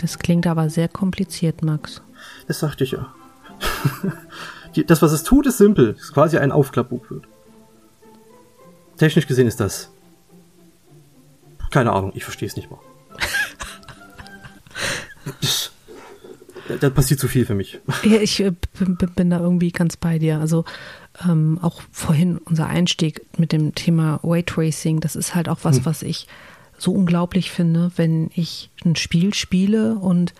Das 0.00 0.18
klingt 0.18 0.46
aber 0.46 0.70
sehr 0.70 0.88
kompliziert, 0.88 1.62
Max. 1.62 2.00
Das 2.48 2.60
sagte 2.60 2.84
ich 2.84 2.92
ja. 2.92 3.12
das, 4.86 5.02
was 5.02 5.12
es 5.12 5.24
tut, 5.24 5.46
ist 5.46 5.58
simpel. 5.58 5.90
Es 5.90 6.04
ist 6.04 6.14
quasi 6.14 6.38
ein 6.38 6.52
Aufklappbuch 6.52 7.10
wird. 7.10 7.24
Technisch 8.96 9.26
gesehen 9.26 9.46
ist 9.46 9.60
das. 9.60 9.90
Keine 11.70 11.92
Ahnung, 11.92 12.12
ich 12.14 12.24
verstehe 12.24 12.48
es 12.48 12.56
nicht 12.56 12.70
mal. 12.70 12.80
da 16.80 16.88
passiert 16.88 17.20
zu 17.20 17.28
viel 17.28 17.44
für 17.44 17.54
mich. 17.54 17.78
Ja, 18.02 18.20
ich 18.22 18.40
äh, 18.40 18.52
bin, 18.78 19.28
da 19.28 19.38
irgendwie 19.38 19.70
ganz 19.70 19.98
bei 19.98 20.18
dir. 20.18 20.40
Also 20.40 20.64
ähm, 21.28 21.58
auch 21.60 21.82
vorhin 21.92 22.38
unser 22.38 22.68
Einstieg 22.68 23.26
mit 23.36 23.52
dem 23.52 23.74
Thema 23.74 24.18
Raytracing, 24.24 25.00
das 25.00 25.14
ist 25.14 25.34
halt 25.34 25.50
auch 25.50 25.58
was, 25.62 25.76
hm. 25.76 25.84
was 25.84 26.02
ich 26.02 26.26
so 26.80 26.92
unglaublich 26.92 27.50
finde, 27.50 27.92
wenn 27.96 28.30
ich 28.34 28.70
ein 28.84 28.96
Spiel 28.96 29.34
spiele 29.34 29.96
und 29.96 30.34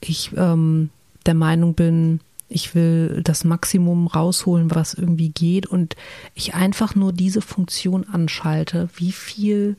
ich 0.00 0.30
ähm, 0.36 0.90
der 1.26 1.34
Meinung 1.34 1.74
bin, 1.74 2.20
ich 2.48 2.74
will 2.74 3.22
das 3.22 3.44
Maximum 3.44 4.06
rausholen, 4.06 4.74
was 4.74 4.94
irgendwie 4.94 5.30
geht 5.30 5.66
und 5.66 5.96
ich 6.34 6.54
einfach 6.54 6.94
nur 6.94 7.12
diese 7.12 7.40
Funktion 7.40 8.06
anschalte, 8.08 8.88
wie 8.96 9.12
viel 9.12 9.76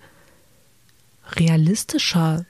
realistischer 1.33 2.45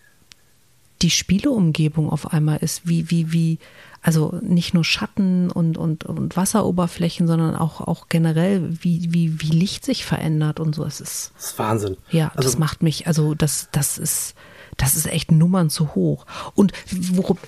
die 1.04 1.10
Spieleumgebung 1.10 2.10
auf 2.10 2.34
einmal 2.34 2.58
ist, 2.58 2.88
wie, 2.88 3.12
wie, 3.12 3.32
wie, 3.32 3.60
also 4.02 4.39
nicht 4.42 4.74
nur 4.74 4.84
Schatten 4.84 5.52
und, 5.52 5.78
und, 5.78 6.06
und 6.06 6.36
Wasseroberflächen, 6.36 7.28
sondern 7.28 7.56
auch, 7.56 7.82
auch 7.82 8.08
generell, 8.10 8.68
wie, 8.82 9.13
wie, 9.13 9.42
wie 9.42 9.52
Licht 9.52 9.86
sich 9.86 10.06
verändert 10.06 10.60
und 10.60 10.74
so. 10.74 10.86
Es 10.86 11.02
ist, 11.02 11.32
das 11.36 11.46
ist 11.48 11.60
Wahnsinn. 11.60 11.98
Ja, 12.10 12.30
also, 12.30 12.44
das 12.44 12.58
macht 12.58 12.82
mich, 12.82 13.06
also 13.08 13.36
das, 13.36 13.68
das 13.72 13.98
ist, 13.98 14.36
das 14.78 14.96
ist 14.96 15.06
echt 15.06 15.32
Nummern 15.32 15.70
zu 15.70 15.94
hoch. 15.94 16.26
Und 16.56 16.74
worüber, 16.89 17.42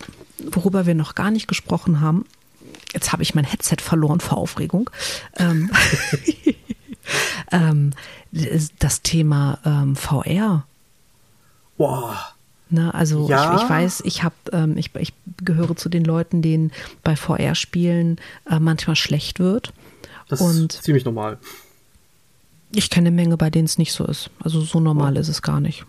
worüber 0.52 0.86
wir 0.86 0.96
noch 0.96 1.16
gar 1.16 1.32
nicht 1.32 1.48
gesprochen 1.48 2.02
haben, 2.02 2.26
jetzt 2.94 3.12
habe 3.14 3.24
ich 3.24 3.36
mein 3.36 3.46
Headset 3.46 3.78
verloren 3.80 4.20
vor 4.20 4.38
Aufregung. 4.38 4.90
Ähm, 5.38 5.72
ähm, 7.52 7.94
das 8.80 9.02
Thema 9.02 9.60
ähm, 9.66 9.96
VR. 9.96 10.66
Boah. 11.78 12.35
Ne, 12.70 12.94
also 12.94 13.30
ja. 13.30 13.56
ich, 13.56 13.62
ich, 13.62 13.70
weiß, 13.70 14.02
ich 14.06 14.24
habe, 14.24 14.36
ähm, 14.52 14.76
ich, 14.78 14.94
ich 14.96 15.14
gehöre 15.44 15.76
zu 15.76 15.88
den 15.88 16.04
Leuten, 16.04 16.42
denen 16.42 16.72
bei 17.04 17.16
VR-Spielen 17.16 18.18
äh, 18.50 18.60
manchmal 18.60 18.96
schlecht 18.96 19.40
wird. 19.40 19.72
Das 20.28 20.42
und 20.42 20.74
ist 20.74 20.84
ziemlich 20.84 21.06
normal. 21.06 21.38
Ich 22.72 22.90
kenne 22.90 23.08
eine 23.08 23.16
Menge, 23.16 23.38
bei 23.38 23.52
denen 23.52 23.66
es 23.66 23.78
nicht 23.78 23.94
so 23.94 24.06
ist. 24.06 24.32
Also 24.40 24.62
so 24.62 24.80
normal 24.80 25.16
oh. 25.16 25.20
ist 25.20 25.28
es 25.28 25.44
gar 25.44 25.60
nicht. 25.60 25.86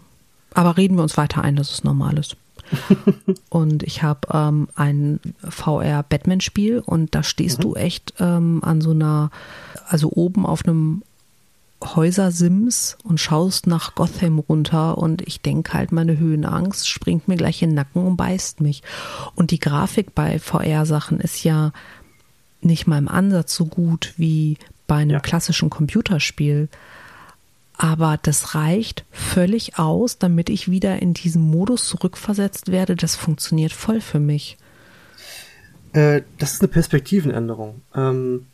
Aber 0.52 0.76
reden 0.76 0.96
wir 0.96 1.02
uns 1.02 1.16
weiter 1.16 1.42
ein, 1.42 1.56
dass 1.56 1.72
es 1.72 1.82
normal 1.84 2.18
ist. 2.18 2.36
und 3.48 3.82
ich 3.82 4.02
habe 4.02 4.28
ähm, 4.32 4.68
ein 4.74 5.20
VR-Batman-Spiel 5.48 6.80
und 6.80 7.14
da 7.14 7.22
stehst 7.22 7.58
mhm. 7.58 7.62
du 7.62 7.74
echt 7.74 8.14
ähm, 8.18 8.62
an 8.62 8.80
so 8.80 8.90
einer, 8.90 9.30
also 9.86 10.10
oben 10.10 10.44
auf 10.44 10.64
einem 10.64 11.02
Häuser-Sims 11.82 12.96
und 13.04 13.20
schaust 13.20 13.66
nach 13.66 13.94
Gotham 13.94 14.38
runter 14.38 14.98
und 14.98 15.22
ich 15.22 15.40
denke 15.40 15.74
halt, 15.74 15.92
meine 15.92 16.18
Höhenangst 16.18 16.88
springt 16.88 17.28
mir 17.28 17.36
gleich 17.36 17.62
in 17.62 17.70
den 17.70 17.76
Nacken 17.76 18.06
und 18.06 18.16
beißt 18.16 18.60
mich. 18.60 18.82
Und 19.34 19.50
die 19.50 19.60
Grafik 19.60 20.14
bei 20.14 20.38
VR-Sachen 20.38 21.20
ist 21.20 21.44
ja 21.44 21.72
nicht 22.60 22.86
mal 22.86 22.98
im 22.98 23.08
Ansatz 23.08 23.54
so 23.54 23.66
gut 23.66 24.14
wie 24.16 24.56
bei 24.86 24.96
einem 24.96 25.10
ja. 25.10 25.20
klassischen 25.20 25.70
Computerspiel. 25.70 26.68
Aber 27.78 28.18
das 28.22 28.54
reicht 28.54 29.04
völlig 29.10 29.78
aus, 29.78 30.18
damit 30.18 30.48
ich 30.48 30.70
wieder 30.70 31.00
in 31.02 31.12
diesen 31.12 31.42
Modus 31.42 31.86
zurückversetzt 31.86 32.72
werde. 32.72 32.96
Das 32.96 33.16
funktioniert 33.16 33.72
voll 33.72 34.00
für 34.00 34.20
mich. 34.20 34.56
Äh, 35.92 36.22
das 36.38 36.54
ist 36.54 36.62
eine 36.62 36.68
Perspektivenänderung. 36.68 37.82
Ähm, 37.94 38.46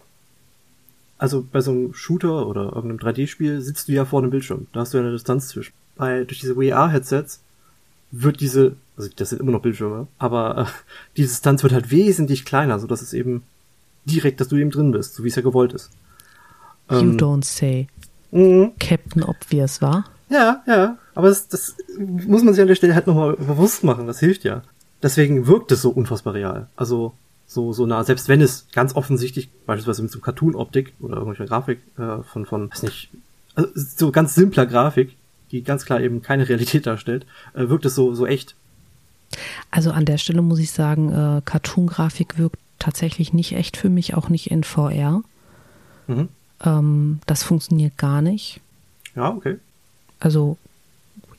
also 1.22 1.46
bei 1.50 1.61
so 1.61 1.70
einem 1.70 1.94
Shooter 1.94 2.48
oder 2.48 2.72
irgendeinem 2.74 2.98
3D-Spiel 2.98 3.61
sitzt 3.61 3.87
du 3.87 3.92
ja 3.92 4.04
vor 4.04 4.20
einem 4.20 4.32
Bildschirm. 4.32 4.66
Da 4.72 4.80
hast 4.80 4.92
du 4.92 4.98
ja 4.98 5.04
eine 5.04 5.12
Distanz 5.12 5.46
zwischen. 5.46 5.72
Bei, 5.94 6.24
durch 6.24 6.40
diese 6.40 6.56
VR-Headsets 6.56 7.40
wird 8.11 8.40
diese, 8.40 8.74
also 8.96 9.08
das 9.14 9.30
sind 9.30 9.40
immer 9.40 9.52
noch 9.52 9.62
Bildschirme, 9.62 10.08
aber 10.18 10.58
äh, 10.58 10.64
die 11.16 11.22
Distanz 11.22 11.62
wird 11.62 11.74
halt 11.74 11.92
wesentlich 11.92 12.44
kleiner, 12.44 12.80
so 12.80 12.88
dass 12.88 13.02
es 13.02 13.12
eben 13.12 13.44
direkt, 14.04 14.40
dass 14.40 14.48
du 14.48 14.56
eben 14.56 14.72
drin 14.72 14.90
bist, 14.90 15.14
so 15.14 15.22
wie 15.22 15.28
es 15.28 15.37
ja 15.37 15.42
gewollt 15.42 15.72
ist. 15.74 15.90
You 16.90 16.98
ähm, 16.98 17.16
don't 17.18 17.44
say. 17.44 17.87
Mhm. 18.32 18.72
Captain 18.80 19.22
Obvious, 19.22 19.80
war? 19.80 20.06
Ja, 20.28 20.64
ja. 20.66 20.98
Aber 21.14 21.28
das, 21.28 21.46
das 21.46 21.76
muss 21.96 22.42
man 22.42 22.52
sich 22.52 22.62
an 22.62 22.68
der 22.68 22.74
Stelle 22.74 22.96
halt 22.96 23.06
nochmal 23.06 23.35
bewusst 23.37 23.85
machen. 23.85 24.08
Das 24.08 24.18
hilft 24.18 24.42
ja. 24.42 24.62
Deswegen 25.00 25.46
wirkt 25.46 25.70
es 25.70 25.82
so 25.82 25.90
unfassbar 25.90 26.35
real. 26.35 26.66
Also 26.74 27.12
so, 27.52 27.72
so 27.72 27.86
nah, 27.86 28.04
selbst 28.04 28.28
wenn 28.28 28.40
es 28.40 28.66
ganz 28.72 28.94
offensichtlich, 28.94 29.50
beispielsweise 29.66 30.02
mit 30.02 30.10
so 30.10 30.20
Cartoon-Optik 30.20 30.94
oder 31.00 31.16
irgendwelcher 31.16 31.46
Grafik 31.46 31.80
äh, 31.98 32.22
von, 32.22 32.46
von, 32.46 32.70
weiß 32.70 32.82
nicht, 32.82 33.10
also 33.54 33.68
so 33.74 34.12
ganz 34.12 34.34
simpler 34.34 34.66
Grafik, 34.66 35.16
die 35.50 35.62
ganz 35.62 35.84
klar 35.84 36.00
eben 36.00 36.22
keine 36.22 36.48
Realität 36.48 36.86
darstellt, 36.86 37.26
äh, 37.54 37.68
wirkt 37.68 37.84
es 37.84 37.94
so, 37.94 38.14
so 38.14 38.26
echt. 38.26 38.54
Also 39.70 39.90
an 39.92 40.04
der 40.04 40.18
Stelle 40.18 40.42
muss 40.42 40.58
ich 40.58 40.72
sagen, 40.72 41.10
äh, 41.10 41.42
Cartoon-Grafik 41.44 42.38
wirkt 42.38 42.58
tatsächlich 42.78 43.32
nicht 43.32 43.52
echt 43.52 43.76
für 43.76 43.88
mich, 43.88 44.14
auch 44.14 44.28
nicht 44.28 44.50
in 44.50 44.64
VR. 44.64 45.22
Mhm. 46.06 46.28
Ähm, 46.64 47.20
das 47.26 47.42
funktioniert 47.42 47.96
gar 47.96 48.22
nicht. 48.22 48.60
Ja, 49.14 49.30
okay. 49.30 49.58
Also 50.20 50.56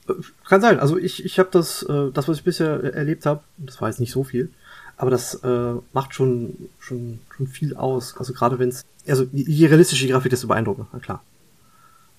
äh, 0.08 0.13
kann 0.47 0.62
sein. 0.62 0.80
Also 0.80 0.97
ich, 0.97 1.26
ich 1.26 1.39
habe 1.39 1.49
das, 1.52 1.84
äh, 1.84 2.12
das, 2.13 2.28
was 2.28 2.38
ich 2.38 2.43
bisher 2.43 2.84
erlebt 2.93 3.26
habe, 3.26 3.41
das 3.58 3.82
war 3.82 3.89
jetzt 3.89 3.99
nicht 3.99 4.12
so 4.12 4.23
viel, 4.23 4.52
aber 5.04 5.12
das 5.12 5.36
äh, 5.44 5.74
macht 5.92 6.16
schon, 6.16 6.70
schon, 6.80 7.20
schon 7.36 7.48
viel 7.48 7.76
aus. 7.76 8.16
Also 8.16 8.32
gerade 8.32 8.58
wenn 8.58 8.70
es, 8.70 8.86
also 9.06 9.26
je 9.34 9.68
realistischer 9.68 10.06
die 10.06 10.13
Grafik, 10.13 10.30
desto 10.30 10.48
beeindruckender, 10.48 10.88
na 10.94 11.00
klar. 11.00 11.22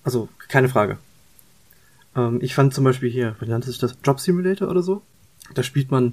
Also 0.02 0.28
keine 0.48 0.68
Frage. 0.68 0.98
Ähm, 2.14 2.40
ich 2.42 2.54
fand 2.54 2.74
zum 2.74 2.84
Beispiel 2.84 3.10
hier, 3.10 3.36
wie 3.40 3.48
nannte 3.48 3.70
sich 3.70 3.78
das? 3.78 3.96
Job 4.04 4.20
Simulator 4.20 4.68
oder 4.68 4.82
so? 4.82 5.00
Da 5.54 5.62
spielt 5.62 5.90
man 5.90 6.12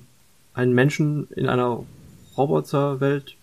einen 0.53 0.71
Menschen 0.71 1.27
in 1.31 1.49
einer 1.49 1.83
Roboterwelt 2.37 3.35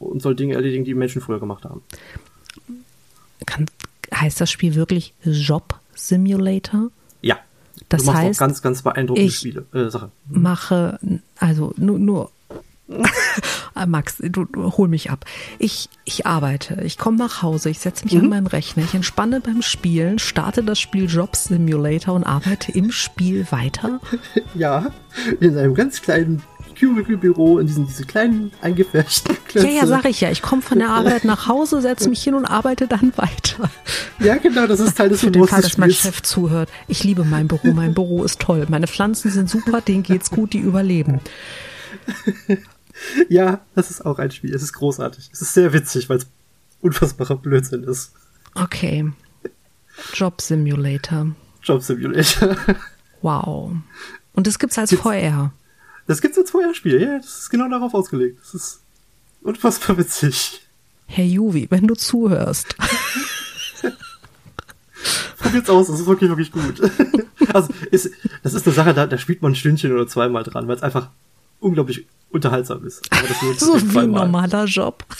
und 0.00 0.20
soll 0.20 0.34
Dinge 0.34 0.54
erledigen, 0.54 0.84
die 0.84 0.94
Menschen 0.94 1.22
früher 1.22 1.38
gemacht 1.38 1.64
haben. 1.64 1.84
Kann, 3.46 3.66
heißt 4.12 4.40
das 4.40 4.50
Spiel 4.50 4.74
wirklich 4.74 5.14
Job 5.22 5.78
Simulator? 5.94 6.90
Ja. 7.22 7.38
Das 7.90 8.00
du 8.00 8.06
machst 8.06 8.22
heißt, 8.22 8.40
auch 8.40 8.44
ganz, 8.44 8.60
ganz 8.60 8.82
beeindruckende 8.82 9.28
ich 9.28 9.36
Spiele, 9.36 9.66
äh, 9.72 9.88
Sache. 9.88 10.10
mache, 10.28 10.98
also 11.38 11.72
nur, 11.76 12.00
nur 12.00 12.32
Max, 13.86 14.16
du, 14.18 14.44
du 14.44 14.72
hol 14.76 14.88
mich 14.88 15.10
ab. 15.10 15.24
Ich, 15.58 15.88
ich 16.04 16.24
arbeite, 16.26 16.80
ich 16.84 16.98
komme 16.98 17.16
nach 17.18 17.42
Hause, 17.42 17.68
ich 17.70 17.78
setze 17.80 18.04
mich 18.04 18.14
Mhm. 18.14 18.20
an 18.20 18.28
meinen 18.28 18.46
Rechner, 18.46 18.84
ich 18.84 18.94
entspanne 18.94 19.40
beim 19.40 19.60
Spielen, 19.62 20.18
starte 20.18 20.62
das 20.62 20.78
Spiel 20.78 21.06
Job 21.08 21.36
Simulator 21.36 22.14
und 22.14 22.24
arbeite 22.24 22.72
im 22.72 22.90
Spiel 22.92 23.46
weiter. 23.50 24.00
Ja, 24.54 24.90
in 25.40 25.56
einem 25.58 25.74
ganz 25.74 26.00
kleinen 26.00 26.42
Cubicle-Büro, 26.78 27.58
in 27.58 27.66
diesen 27.66 27.86
diese 27.86 28.04
kleinen 28.04 28.52
eingefärschten 28.62 29.34
Ja, 29.36 29.40
Klötze. 29.48 29.68
ja, 29.68 29.86
sag 29.86 30.04
ich 30.06 30.20
ja. 30.20 30.30
Ich 30.30 30.42
komme 30.42 30.62
von 30.62 30.78
der 30.78 30.90
Arbeit 30.90 31.24
nach 31.24 31.48
Hause, 31.48 31.80
setze 31.82 32.08
mich 32.08 32.22
hin 32.22 32.34
und 32.34 32.44
arbeite 32.46 32.86
dann 32.86 33.12
weiter. 33.16 33.70
Ja, 34.20 34.36
genau, 34.36 34.66
das 34.66 34.80
ist 34.80 34.96
Teil 34.96 35.08
des 35.10 35.20
Für 35.20 35.30
den 35.30 35.46
Fall, 35.46 35.62
dass 35.62 35.76
mein. 35.78 35.90
Chef 35.90 36.22
zuhört. 36.22 36.68
Ich 36.88 37.02
liebe 37.04 37.24
mein 37.24 37.48
Büro. 37.48 37.72
Mein 37.72 37.94
Büro 37.94 38.24
ist 38.24 38.40
toll. 38.40 38.66
Meine 38.68 38.86
Pflanzen 38.86 39.30
sind 39.30 39.48
super, 39.50 39.80
denen 39.80 40.02
geht's 40.02 40.30
gut, 40.30 40.52
die 40.52 40.58
überleben. 40.58 41.20
Ja, 43.28 43.60
das 43.74 43.90
ist 43.90 44.04
auch 44.06 44.18
ein 44.18 44.30
Spiel. 44.30 44.54
Es 44.54 44.62
ist 44.62 44.72
großartig. 44.72 45.28
Es 45.32 45.42
ist 45.42 45.54
sehr 45.54 45.72
witzig, 45.72 46.08
weil 46.08 46.18
es 46.18 46.26
unfassbarer 46.80 47.36
Blödsinn 47.36 47.84
ist. 47.84 48.12
Okay. 48.54 49.10
Job 50.14 50.40
Simulator. 50.40 51.28
Job 51.62 51.82
Simulator. 51.82 52.56
Wow. 53.22 53.72
Und 54.34 54.46
das 54.46 54.58
gibt's 54.58 54.78
als 54.78 54.90
Gibt's- 54.90 55.02
VR. 55.02 55.52
Das 56.06 56.20
gibt's 56.20 56.38
als 56.38 56.50
Vorherspiel. 56.50 57.00
Ja, 57.02 57.16
das 57.18 57.38
ist 57.40 57.50
genau 57.50 57.68
darauf 57.68 57.92
ausgelegt. 57.94 58.38
Das 58.40 58.54
ist 58.54 58.80
unfassbar 59.42 59.96
witzig. 59.98 60.60
Herr 61.06 61.24
Juvi, 61.24 61.66
wenn 61.70 61.86
du 61.88 61.94
zuhörst. 61.94 62.76
Probiert's 65.38 65.70
aus, 65.70 65.88
das 65.88 66.00
ist 66.00 66.06
wirklich, 66.06 66.30
wirklich 66.30 66.52
gut. 66.52 66.80
Also, 67.52 67.72
ist, 67.90 68.10
das 68.42 68.54
ist 68.54 68.66
eine 68.66 68.74
Sache, 68.74 68.94
da, 68.94 69.06
da 69.06 69.18
spielt 69.18 69.42
man 69.42 69.52
ein 69.52 69.56
Stündchen 69.56 69.92
oder 69.92 70.06
zweimal 70.06 70.42
dran, 70.44 70.66
weil 70.68 70.76
es 70.76 70.82
einfach 70.82 71.10
unglaublich 71.60 72.06
unterhaltsam 72.30 72.84
ist. 72.84 73.08
So 73.58 73.74
wie 73.92 73.98
ein 73.98 74.10
normaler 74.10 74.64
Job. 74.64 75.04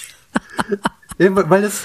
Ja, 1.19 1.35
weil 1.49 1.63
das, 1.63 1.85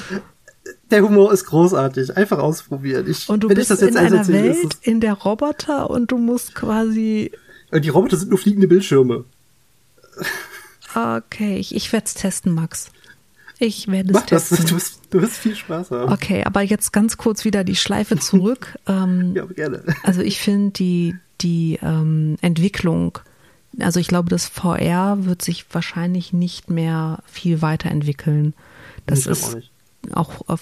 der 0.90 1.04
Humor 1.04 1.32
ist 1.32 1.46
großartig. 1.46 2.18
Einfach 2.18 2.40
ausprobieren. 2.40 3.10
Ich, 3.10 3.30
Und 3.30 3.44
du 3.46 3.48
wenn 3.50 3.56
bist 3.56 3.72
ich 3.72 3.78
das 3.78 3.82
jetzt 3.82 3.92
in 3.92 3.98
einer 3.98 4.18
erzähle, 4.18 4.44
Welt, 4.56 4.78
in 4.82 5.00
der 5.00 5.14
Roboter 5.14 5.90
und 5.90 6.12
du 6.12 6.18
musst 6.18 6.54
quasi. 6.54 7.32
Die 7.74 7.88
Roboter 7.88 8.18
sind 8.18 8.30
nur 8.30 8.38
fliegende 8.40 8.68
Bildschirme. 8.68 9.24
Okay, 10.94 11.58
ich, 11.58 11.74
ich 11.74 11.94
werde 11.94 12.06
es 12.08 12.14
testen, 12.14 12.54
Max. 12.54 12.92
Ich 13.60 13.88
werde 13.88 14.10
es 14.10 14.14
Mach 14.16 14.26
das, 14.26 14.50
testen. 14.50 14.68
du 14.68 14.76
wirst, 14.76 15.02
du 15.12 15.22
wirst 15.22 15.38
viel 15.38 15.56
Spaß 15.56 15.92
haben. 15.92 16.12
Okay, 16.12 16.44
aber 16.44 16.62
jetzt 16.62 16.92
ganz 16.92 17.16
kurz 17.18 17.46
wieder 17.46 17.64
die 17.64 17.76
Schleife 17.76 18.18
zurück. 18.18 18.78
ähm, 18.88 19.34
Ja, 19.36 19.46
gerne. 19.46 19.84
Also 20.04 20.22
ich 20.22 20.40
finde 20.40 20.72
die, 20.72 21.16
die 21.40 21.80
ähm, 21.82 22.38
Entwicklung, 22.42 23.20
also 23.80 24.00
ich 24.00 24.08
glaube, 24.08 24.30
das 24.30 24.48
VR 24.48 25.26
wird 25.26 25.42
sich 25.42 25.66
wahrscheinlich 25.72 26.34
nicht 26.34 26.70
mehr 26.70 27.20
viel 27.26 27.62
weiterentwickeln. 27.62 28.54
Das 29.06 29.26
ist 29.26 29.44
auch 29.44 29.56
nicht. 29.56 29.72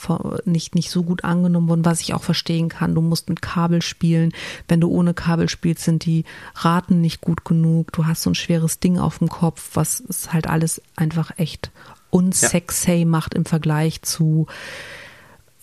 äh, 0.10 0.50
nicht, 0.50 0.76
nicht 0.76 0.90
so 0.90 1.04
gut 1.04 1.24
angenommen 1.24 1.70
worden, 1.70 1.86
was 1.86 2.02
ich 2.02 2.14
auch 2.14 2.24
verstehen 2.24 2.70
kann. 2.70 2.96
Du 2.96 3.02
musst 3.02 3.30
mit 3.30 3.42
Kabel 3.42 3.82
spielen. 3.82 4.32
Wenn 4.68 4.82
du 4.82 4.90
ohne 4.90 5.14
Kabel 5.14 5.50
spielst, 5.50 5.84
sind 5.84 6.06
die 6.06 6.26
Raten 6.56 7.02
nicht 7.02 7.22
gut 7.22 7.46
genug. 7.46 7.92
Du 7.94 8.06
hast 8.06 8.24
so 8.24 8.30
ein 8.30 8.36
schweres 8.36 8.80
Ding 8.80 9.00
auf 9.00 9.20
dem 9.20 9.30
Kopf, 9.30 9.72
was 9.74 10.04
es 10.08 10.34
halt 10.34 10.48
alles 10.48 10.82
einfach 10.96 11.32
echt 11.38 11.72
unsexy 12.10 13.06
macht 13.06 13.34
im 13.34 13.46
Vergleich 13.46 14.02
zu 14.02 14.48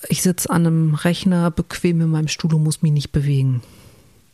ich 0.08 0.22
sitze 0.22 0.50
an 0.50 0.66
einem 0.66 0.94
Rechner 0.94 1.50
bequem 1.50 2.00
in 2.00 2.10
meinem 2.10 2.28
Stuhl 2.28 2.54
und 2.54 2.62
muss 2.62 2.82
mich 2.82 2.92
nicht 2.92 3.12
bewegen. 3.12 3.62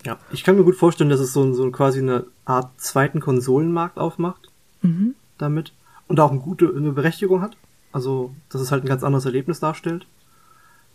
Ja, 0.04 0.18
ich 0.32 0.42
kann 0.44 0.56
mir 0.56 0.64
gut 0.64 0.76
vorstellen, 0.76 1.10
dass 1.10 1.20
es 1.20 1.32
so, 1.32 1.52
so 1.52 1.70
quasi 1.70 2.00
eine 2.00 2.24
Art 2.44 2.70
zweiten 2.80 3.20
Konsolenmarkt 3.20 3.98
aufmacht 3.98 4.48
Mhm. 4.82 5.14
damit 5.38 5.72
und 6.08 6.18
auch 6.18 6.30
eine 6.32 6.40
gute 6.40 6.72
eine 6.76 6.92
Berechtigung 6.92 7.40
hat. 7.40 7.56
Also, 7.92 8.34
dass 8.48 8.60
es 8.60 8.72
halt 8.72 8.84
ein 8.84 8.88
ganz 8.88 9.04
anderes 9.04 9.24
Erlebnis 9.26 9.60
darstellt. 9.60 10.06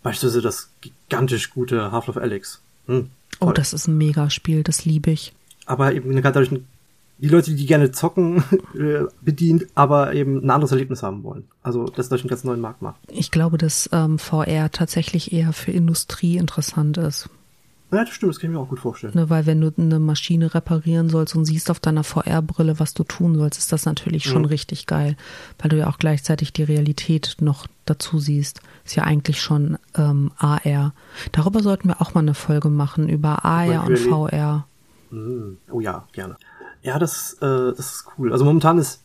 Beispielsweise 0.02 0.42
das 0.42 0.70
gigantisch 0.80 1.50
gute 1.50 1.90
Half-Life 1.92 2.20
Alyx. 2.20 2.60
Hm, 2.86 3.10
Oh, 3.40 3.52
das 3.52 3.72
ist 3.72 3.86
ein 3.86 3.96
Megaspiel, 3.98 4.62
das 4.62 4.84
liebe 4.84 5.10
ich. 5.10 5.32
aber 5.66 5.92
eben 5.94 6.10
eine- 6.10 6.22
dadurch 6.22 6.50
die 7.20 7.28
Leute, 7.28 7.54
die 7.54 7.66
gerne 7.66 7.90
zocken, 7.92 8.42
äh, 8.78 9.04
bedient, 9.20 9.66
aber 9.74 10.12
eben 10.14 10.38
ein 10.44 10.50
anderes 10.50 10.70
Erlebnis 10.72 11.02
haben 11.02 11.22
wollen. 11.24 11.44
Also, 11.62 11.84
das 11.86 12.08
dadurch 12.08 12.22
einen 12.22 12.30
ganz 12.30 12.44
neuen 12.44 12.60
Markt 12.60 12.80
macht. 12.82 13.00
Ich 13.10 13.30
glaube, 13.30 13.58
dass 13.58 13.88
ähm, 13.92 14.18
VR 14.18 14.70
tatsächlich 14.70 15.32
eher 15.32 15.52
für 15.52 15.70
Industrie 15.72 16.36
interessant 16.36 16.96
ist. 16.98 17.28
Ja, 17.90 18.04
das 18.04 18.10
stimmt, 18.10 18.34
das 18.34 18.38
kann 18.40 18.50
ich 18.50 18.54
mir 18.56 18.60
auch 18.62 18.68
gut 18.68 18.80
vorstellen. 18.80 19.14
Ne, 19.14 19.30
weil 19.30 19.46
wenn 19.46 19.60
du 19.62 19.72
eine 19.78 19.98
Maschine 19.98 20.52
reparieren 20.54 21.08
sollst 21.08 21.34
und 21.34 21.46
siehst 21.46 21.70
auf 21.70 21.80
deiner 21.80 22.04
VR-Brille, 22.04 22.78
was 22.78 22.92
du 22.92 23.02
tun 23.02 23.34
sollst, 23.36 23.58
ist 23.58 23.72
das 23.72 23.86
natürlich 23.86 24.24
schon 24.24 24.42
Mhm. 24.42 24.48
richtig 24.48 24.86
geil, 24.86 25.16
weil 25.58 25.70
du 25.70 25.78
ja 25.78 25.88
auch 25.88 25.96
gleichzeitig 25.98 26.52
die 26.52 26.64
Realität 26.64 27.36
noch 27.40 27.66
dazu 27.86 28.18
siehst. 28.18 28.60
Ist 28.84 28.94
ja 28.96 29.04
eigentlich 29.04 29.40
schon 29.40 29.78
ähm, 29.94 30.32
AR. 30.36 30.92
Darüber 31.32 31.62
sollten 31.62 31.88
wir 31.88 32.02
auch 32.02 32.12
mal 32.12 32.20
eine 32.20 32.34
Folge 32.34 32.68
machen, 32.68 33.08
über 33.08 33.44
AR 33.46 33.86
und? 33.86 33.98
VR. 33.98 34.66
Mm, 35.10 35.56
Oh 35.70 35.80
ja, 35.80 36.06
gerne. 36.12 36.36
Ja, 36.82 36.98
das, 36.98 37.34
äh, 37.40 37.72
das 37.74 37.78
ist 37.78 38.04
cool. 38.18 38.32
Also 38.32 38.44
momentan 38.44 38.76
ist, 38.78 39.00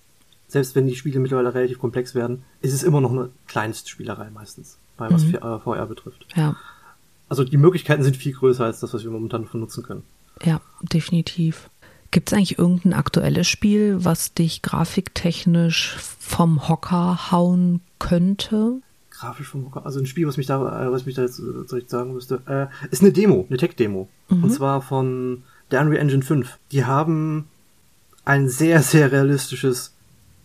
selbst 0.50 0.76
wenn 0.76 0.86
die 0.88 0.96
Spiele 0.96 1.20
mittlerweile 1.22 1.54
relativ 1.54 1.80
komplex 1.80 2.14
werden, 2.16 2.44
ist 2.62 2.74
es 2.74 2.84
immer 2.84 3.00
noch 3.02 3.12
eine 3.12 3.30
Kleinstspielerei 3.48 4.30
meistens, 4.30 4.78
bei 4.98 5.10
was 5.10 5.24
Mhm. 5.24 5.36
äh, 5.36 5.60
VR 5.60 5.86
betrifft. 5.88 6.28
Ja, 6.36 6.56
Also 7.34 7.44
die 7.44 7.58
Möglichkeiten 7.58 8.04
sind 8.04 8.16
viel 8.16 8.34
größer 8.34 8.64
als 8.64 8.80
das, 8.80 8.94
was 8.94 9.04
wir 9.04 9.10
momentan 9.10 9.42
davon 9.42 9.60
nutzen 9.60 9.82
können. 9.82 10.04
ja, 10.44 10.62
definitiv. 10.84 11.72
Gibt 12.12 12.30
es 12.30 12.38
eigentlich 12.38 12.60
irgendein 12.60 12.94
aktuelles 12.94 13.48
Spiel, 13.48 14.06
was 14.06 14.36
dich 14.36 14.62
grafiktechnisch 14.62 15.96
vom 16.20 16.70
Hocker 16.70 17.32
hauen 17.32 17.82
könnte? 17.98 18.82
Grafisch 19.10 19.48
vom 19.48 19.66
Hocker, 19.66 19.84
also 19.84 19.98
ein 19.98 20.06
Spiel, 20.06 20.28
was 20.28 20.38
mich 20.38 20.46
da, 20.46 20.86
äh, 20.86 20.92
was 20.92 21.08
mich 21.08 21.16
da 21.16 21.24
jetzt 21.24 21.40
äh, 21.40 21.66
direkt 21.68 21.90
sagen 21.90 22.14
müsste, 22.14 22.44
äh, 22.46 22.68
ist 22.92 23.02
eine 23.02 23.12
Demo, 23.12 23.48
eine 23.50 23.58
Tech-Demo. 23.58 24.08
Und 24.30 24.54
zwar 24.54 24.84
von 24.84 25.42
der 25.72 25.82
Unreal 25.82 26.04
Engine 26.04 26.22
5. 26.22 26.60
Die 26.72 26.86
haben 26.86 27.48
ein 28.26 28.48
sehr, 28.48 28.84
sehr 28.84 29.12
realistisches 29.12 29.96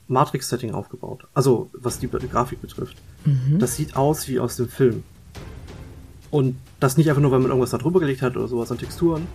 Matrix-Setting 0.07 0.73
aufgebaut. 0.73 1.27
Also, 1.35 1.69
was 1.75 1.99
die 1.99 2.09
Grafik 2.09 2.63
betrifft. 2.63 2.97
Das 3.59 3.77
sieht 3.77 3.95
aus 3.95 4.27
wie 4.27 4.41
aus 4.41 4.57
dem 4.57 4.71
Film. 4.71 5.05
Und 6.31 6.57
das 6.81 6.97
nicht 6.97 7.09
einfach 7.09 7.23
nur, 7.23 7.31
weil 7.31 7.39
man 7.39 7.49
irgendwas 7.49 7.71
da 7.71 7.79
drüber 7.79 8.01
gelegt 8.01 8.23
hat 8.23 8.37
oder 8.37 8.49
sowas 8.49 8.71
an 8.71 8.79
Texturen 8.79 9.27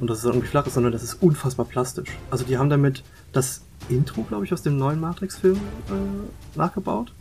und 0.00 0.10
dass 0.10 0.18
es 0.18 0.24
irgendwie 0.24 0.46
flach 0.46 0.66
ist, 0.66 0.74
sondern 0.74 0.92
das 0.92 1.02
ist 1.02 1.22
unfassbar 1.22 1.64
plastisch. 1.64 2.10
Also 2.30 2.44
die 2.44 2.58
haben 2.58 2.68
damit 2.68 3.02
das 3.32 3.62
Intro, 3.88 4.22
glaube 4.22 4.44
ich, 4.44 4.52
aus 4.52 4.62
dem 4.62 4.76
neuen 4.76 5.00
Matrix-Film 5.00 5.56
äh, 5.56 6.58
nachgebaut. 6.58 7.12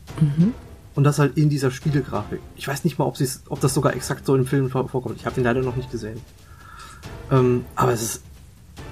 Und 0.95 1.03
das 1.05 1.17
halt 1.17 1.37
in 1.37 1.49
dieser 1.49 1.71
Spielegrafik. 1.71 2.39
Ich 2.55 2.67
weiß 2.67 2.83
nicht 2.83 2.99
mal, 2.99 3.05
ob, 3.05 3.17
ob 3.49 3.59
das 3.59 3.73
sogar 3.73 3.95
exakt 3.95 4.25
so 4.25 4.35
im 4.35 4.45
Film 4.45 4.69
vor- 4.69 4.87
vorkommt. 4.89 5.17
Ich 5.17 5.25
habe 5.25 5.35
den 5.35 5.43
leider 5.43 5.61
noch 5.61 5.75
nicht 5.75 5.91
gesehen. 5.91 6.19
Ähm, 7.31 7.65
aber 7.75 7.93
es 7.93 8.01
ist 8.01 8.23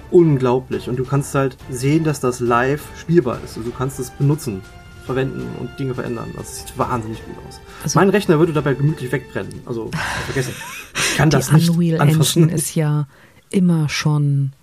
unglaublich. 0.09 0.89
Und 0.89 0.97
du 0.97 1.05
kannst 1.05 1.35
halt 1.35 1.57
sehen, 1.69 2.03
dass 2.03 2.19
das 2.19 2.39
live 2.39 2.83
spielbar 2.97 3.37
ist. 3.43 3.57
Also 3.57 3.69
du 3.69 3.71
kannst 3.71 3.99
es 3.99 4.09
benutzen, 4.09 4.61
verwenden 5.05 5.47
und 5.59 5.77
Dinge 5.79 5.93
verändern. 5.95 6.29
Es 6.39 6.59
sieht 6.59 6.77
wahnsinnig 6.77 7.23
gut 7.25 7.35
aus. 7.47 7.59
Also- 7.83 7.99
mein 7.99 8.09
Rechner 8.09 8.39
würde 8.39 8.53
dabei 8.53 8.73
gemütlich 8.73 9.11
wegbrennen. 9.11 9.61
Also 9.65 9.91
vergessen. 10.25 10.53
Ich 10.95 11.17
kann 11.17 11.29
das 11.29 11.51
nicht 11.51 11.69
Unreal 11.69 12.01
anfassen. 12.01 12.43
Engine 12.43 12.57
ist 12.57 12.75
ja 12.75 13.07
immer 13.49 13.89
schon 13.89 14.53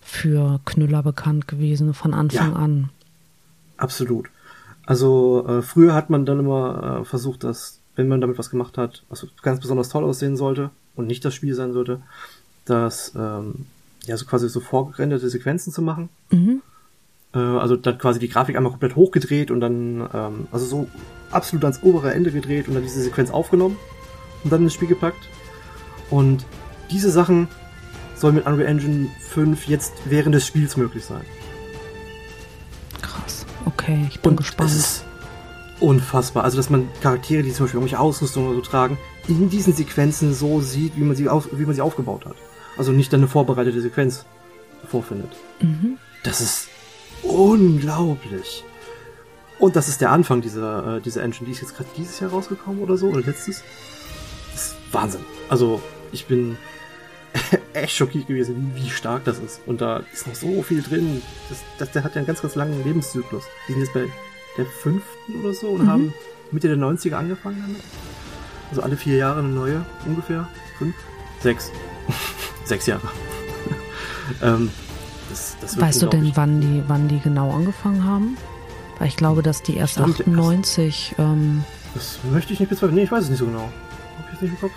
für 0.00 0.60
Knüller 0.64 1.02
bekannt 1.02 1.48
gewesen, 1.48 1.92
von 1.94 2.14
Anfang 2.14 2.52
Ja. 2.52 2.56
an. 2.58 2.90
Absolut. 3.76 4.28
Also 4.86 5.44
äh, 5.48 5.62
früher 5.62 5.94
hat 5.94 6.10
man 6.10 6.24
dann 6.26 6.38
immer 6.38 7.00
äh, 7.00 7.04
versucht, 7.04 7.42
dass, 7.44 7.80
wenn 7.96 8.06
man 8.08 8.20
damit 8.20 8.38
was 8.38 8.50
gemacht 8.50 8.78
hat, 8.78 9.02
was 9.08 9.26
ganz 9.42 9.60
besonders 9.60 9.88
toll 9.88 10.04
aussehen 10.04 10.36
sollte 10.36 10.70
und 10.94 11.06
nicht 11.08 11.24
das 11.24 11.34
Spiel 11.34 11.54
sein 11.54 11.72
sollte, 11.72 12.00
dass 12.66 13.12
ähm, 13.16 13.66
ja 14.04 14.16
so 14.16 14.24
quasi 14.26 14.48
so 14.48 14.60
vorgerenderte 14.60 15.28
Sequenzen 15.28 15.72
zu 15.72 15.82
machen. 15.82 16.08
Mhm. 16.30 16.62
Äh, 17.34 17.38
also 17.38 17.76
dann 17.76 17.98
quasi 17.98 18.18
die 18.18 18.28
Grafik 18.28 18.56
einmal 18.56 18.70
komplett 18.72 18.96
hochgedreht 18.96 19.50
und 19.50 19.60
dann 19.60 20.08
ähm, 20.12 20.48
also 20.52 20.66
so 20.66 20.88
absolut 21.30 21.64
ans 21.64 21.82
obere 21.82 22.12
Ende 22.12 22.30
gedreht 22.30 22.68
und 22.68 22.74
dann 22.74 22.82
diese 22.82 23.02
Sequenz 23.02 23.30
aufgenommen 23.30 23.76
und 24.44 24.52
dann 24.52 24.62
ins 24.62 24.74
Spiel 24.74 24.88
gepackt. 24.88 25.28
Und 26.10 26.44
diese 26.90 27.10
Sachen 27.10 27.48
sollen 28.14 28.36
mit 28.36 28.46
Unreal 28.46 28.68
Engine 28.68 29.08
5 29.30 29.66
jetzt 29.68 29.92
während 30.04 30.34
des 30.34 30.46
Spiels 30.46 30.76
möglich 30.76 31.04
sein. 31.04 31.22
Okay, 33.66 34.06
ich 34.08 34.20
bin 34.20 34.30
Und 34.30 34.36
gespannt. 34.36 34.70
es 34.70 34.76
ist 34.76 35.04
unfassbar. 35.80 36.44
Also, 36.44 36.56
dass 36.56 36.70
man 36.70 36.88
Charaktere, 37.02 37.42
die 37.42 37.52
zum 37.52 37.66
Beispiel 37.66 37.78
irgendwelche 37.78 38.00
Ausrüstung 38.00 38.46
oder 38.46 38.54
so 38.56 38.60
tragen, 38.62 38.96
in 39.28 39.50
diesen 39.50 39.74
Sequenzen 39.74 40.32
so 40.32 40.60
sieht, 40.60 40.96
wie 40.96 41.02
man 41.02 41.16
sie, 41.16 41.28
auf, 41.28 41.48
wie 41.52 41.66
man 41.66 41.74
sie 41.74 41.80
aufgebaut 41.82 42.24
hat. 42.26 42.36
Also 42.78 42.92
nicht 42.92 43.12
eine 43.12 43.26
vorbereitete 43.26 43.80
Sequenz 43.80 44.24
vorfindet. 44.88 45.30
Mhm. 45.60 45.98
Das 46.22 46.40
ist 46.40 46.68
unglaublich. 47.22 48.64
Und 49.58 49.74
das 49.76 49.88
ist 49.88 50.00
der 50.00 50.10
Anfang 50.10 50.42
dieser, 50.42 50.96
äh, 50.96 51.00
dieser 51.00 51.22
Engine. 51.22 51.46
Die 51.46 51.52
ist 51.52 51.62
jetzt 51.62 51.76
gerade 51.76 51.88
dieses 51.96 52.20
Jahr 52.20 52.30
rausgekommen 52.30 52.82
oder 52.82 52.96
so, 52.96 53.08
oder 53.08 53.20
letztes. 53.20 53.62
Das 54.52 54.66
ist 54.66 54.76
Wahnsinn. 54.92 55.24
Also, 55.48 55.80
ich 56.12 56.26
bin 56.26 56.58
echt 57.72 57.96
schockiert 57.96 58.26
gewesen, 58.26 58.72
wie, 58.74 58.90
stark 58.90 59.24
das 59.24 59.38
ist. 59.38 59.60
Und 59.66 59.80
da 59.80 60.02
ist 60.12 60.26
noch 60.26 60.34
so 60.34 60.62
viel 60.62 60.82
drin. 60.82 61.22
Das, 61.48 61.58
das, 61.78 61.90
der 61.92 62.04
hat 62.04 62.12
ja 62.14 62.18
einen 62.18 62.26
ganz, 62.26 62.42
ganz 62.42 62.54
langen 62.54 62.82
Lebenszyklus. 62.84 63.44
Die 63.68 63.72
sind 63.72 63.82
jetzt 63.82 63.94
bei 63.94 64.06
der 64.58 64.66
fünften 64.66 65.40
oder 65.40 65.54
so 65.54 65.68
und 65.68 65.84
Mhm. 65.84 65.88
haben 65.88 66.14
Mitte 66.50 66.68
der 66.68 66.76
90er 66.76 67.14
angefangen 67.14 67.60
damit. 67.60 67.82
Also 68.70 68.82
alle 68.82 68.96
vier 68.96 69.16
Jahre 69.16 69.40
eine 69.40 69.48
neue, 69.48 69.84
ungefähr. 70.06 70.48
Fünf? 70.78 70.94
Sechs. 71.40 71.70
Sechs 72.64 72.86
Jahre. 72.86 73.08
ähm, 74.42 74.70
das, 75.60 75.74
das 75.74 75.80
Weißt 75.80 76.02
du 76.02 76.06
denn, 76.06 76.24
unglaublich. 76.26 76.36
wann 76.36 76.60
die, 76.60 76.82
wann 76.86 77.08
die 77.08 77.20
genau 77.20 77.50
angefangen 77.52 78.04
haben? 78.04 78.36
Weil 78.98 79.08
ich 79.08 79.16
glaube, 79.16 79.42
dass 79.42 79.62
die 79.62 79.76
erst 79.76 79.94
Stimmt, 79.94 80.20
98. 80.20 81.14
Ähm, 81.18 81.64
Das 81.94 82.18
möchte 82.32 82.52
ich 82.52 82.60
nicht 82.60 82.68
bezweifeln. 82.70 82.94
Nee, 82.96 83.04
ich 83.04 83.12
weiß 83.12 83.24
es 83.24 83.30
nicht 83.30 83.38
so 83.38 83.46
genau. 83.46 83.68
Hab 84.18 84.26
ich 84.26 84.32
jetzt 84.32 84.42
nicht 84.42 84.52
im 84.54 84.60
Kopf. 84.60 84.72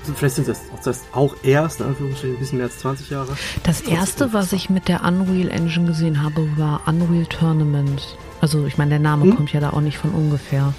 Also 0.00 0.12
vielleicht 0.14 0.36
sind 0.36 0.48
es 0.48 0.60
das 0.76 0.86
heißt 0.86 1.04
auch 1.12 1.36
erst, 1.42 1.80
in 1.80 1.86
Anführungsstrichen, 1.88 2.36
ein 2.36 2.38
bisschen 2.40 2.58
mehr 2.58 2.66
als 2.68 2.78
20 2.78 3.10
Jahre. 3.10 3.36
das 3.64 3.80
erste, 3.82 4.32
was 4.32 4.52
ich 4.54 4.70
mit 4.70 4.88
der 4.88 5.04
Unreal 5.04 5.50
Engine 5.50 5.86
gesehen 5.86 6.22
habe, 6.22 6.48
war 6.56 6.80
Unreal 6.86 7.26
Tournament. 7.26 8.16
Also, 8.40 8.64
ich 8.66 8.78
meine, 8.78 8.90
der 8.90 9.00
Name 9.00 9.26
Mhm. 9.26 9.36
kommt 9.36 9.52
ja 9.52 9.60
da 9.60 9.70
auch 9.70 9.80
nicht 9.80 9.98
von 9.98 10.10
ungefähr. 10.12 10.72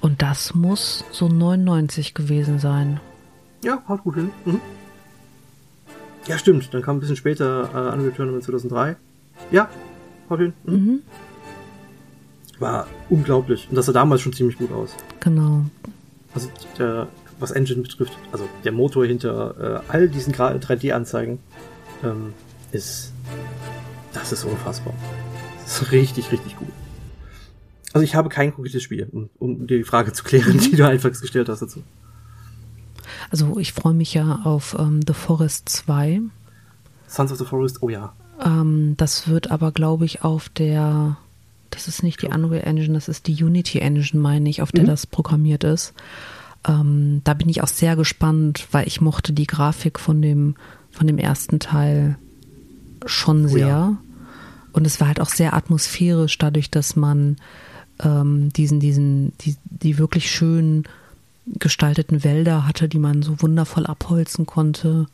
Und 0.00 0.22
das 0.22 0.54
muss 0.54 1.04
so 1.12 1.28
99 1.28 2.14
gewesen 2.14 2.58
sein. 2.58 2.98
Ja, 3.62 3.82
haut 3.86 4.02
gut 4.02 4.14
hin. 4.16 4.30
Mhm. 4.46 4.60
Ja, 6.26 6.38
stimmt. 6.38 6.72
Dann 6.74 6.82
kam 6.82 6.96
ein 6.96 7.00
bisschen 7.00 7.16
später 7.16 7.70
äh, 7.72 7.94
Unreal 7.94 8.12
Tournament 8.12 8.44
2003. 8.44 8.96
Ja, 9.50 9.68
haut 10.28 10.38
hin. 10.40 10.52
Mhm. 10.64 10.74
Mhm. 10.74 11.00
War 12.58 12.86
unglaublich. 13.08 13.66
Und 13.70 13.76
das 13.76 13.86
sah 13.86 13.92
damals 13.92 14.20
schon 14.20 14.32
ziemlich 14.32 14.58
gut 14.58 14.70
aus. 14.72 14.94
Genau. 15.20 15.64
Also, 16.34 16.48
der, 16.78 17.08
was 17.38 17.50
Engine 17.52 17.82
betrifft, 17.82 18.12
also 18.32 18.48
der 18.64 18.72
Motor 18.72 19.06
hinter 19.06 19.82
äh, 19.88 19.92
all 19.92 20.08
diesen 20.08 20.34
Gra- 20.34 20.58
3D-Anzeigen 20.58 21.38
ähm, 22.04 22.34
ist, 22.70 23.12
das 24.12 24.30
ist 24.32 24.44
unfassbar. 24.44 24.92
Das 25.64 25.80
ist 25.82 25.92
richtig, 25.92 26.30
richtig 26.32 26.56
gut. 26.58 26.68
Also 27.92 28.04
ich 28.04 28.14
habe 28.14 28.28
kein 28.28 28.54
konkretes 28.54 28.82
Spiel, 28.82 29.08
um, 29.10 29.30
um 29.38 29.66
die 29.66 29.82
Frage 29.82 30.12
zu 30.12 30.22
klären, 30.22 30.58
die 30.70 30.76
du 30.76 30.86
einfach 30.86 31.10
gestellt 31.10 31.48
hast 31.48 31.62
dazu. 31.62 31.82
Also, 33.30 33.58
ich 33.58 33.72
freue 33.72 33.94
mich 33.94 34.14
ja 34.14 34.40
auf 34.44 34.76
ähm, 34.78 35.00
The 35.06 35.12
Forest 35.14 35.68
2. 35.68 36.20
Sons 37.06 37.32
of 37.32 37.38
the 37.38 37.44
Forest, 37.44 37.82
oh 37.82 37.88
ja. 37.88 38.12
Ähm, 38.44 38.94
das 38.96 39.28
wird 39.28 39.50
aber, 39.50 39.72
glaube 39.72 40.04
ich, 40.04 40.22
auf 40.24 40.48
der, 40.48 41.16
das 41.70 41.88
ist 41.88 42.02
nicht 42.02 42.22
die 42.22 42.26
Unreal 42.26 42.64
Engine, 42.66 42.94
das 42.94 43.08
ist 43.08 43.26
die 43.26 43.42
Unity 43.44 43.78
Engine, 43.80 44.20
meine 44.20 44.48
ich, 44.48 44.62
auf 44.62 44.72
der 44.72 44.84
Mhm. 44.84 44.88
das 44.88 45.06
programmiert 45.06 45.64
ist. 45.64 45.92
Ähm, 46.66 47.20
da 47.24 47.34
bin 47.34 47.48
ich 47.48 47.62
auch 47.62 47.68
sehr 47.68 47.96
gespannt, 47.96 48.66
weil 48.72 48.86
ich 48.86 49.00
mochte 49.00 49.32
die 49.32 49.46
Grafik 49.46 49.98
von 49.98 50.20
dem, 50.22 50.56
von 50.90 51.06
dem 51.06 51.18
ersten 51.18 51.58
Teil 51.58 52.16
schon 53.06 53.46
Oh 53.46 53.48
sehr. 53.48 53.66
ja. 53.68 53.96
Und 54.72 54.86
es 54.86 55.00
war 55.00 55.08
halt 55.08 55.20
auch 55.20 55.30
sehr 55.30 55.54
atmosphärisch, 55.54 56.38
dadurch, 56.38 56.70
dass 56.70 56.96
man 56.96 57.36
ähm, 58.02 58.50
diesen, 58.52 58.78
diesen, 58.78 59.32
die, 59.38 59.56
die 59.64 59.98
wirklich 59.98 60.30
schön 60.30 60.84
gestalteten 61.58 62.24
Wälder 62.24 62.66
hatte, 62.66 62.88
die 62.88 62.98
man 62.98 63.22
so 63.22 63.40
wundervoll 63.42 63.86
abholzen 63.86 64.46
konnte. 64.46 65.06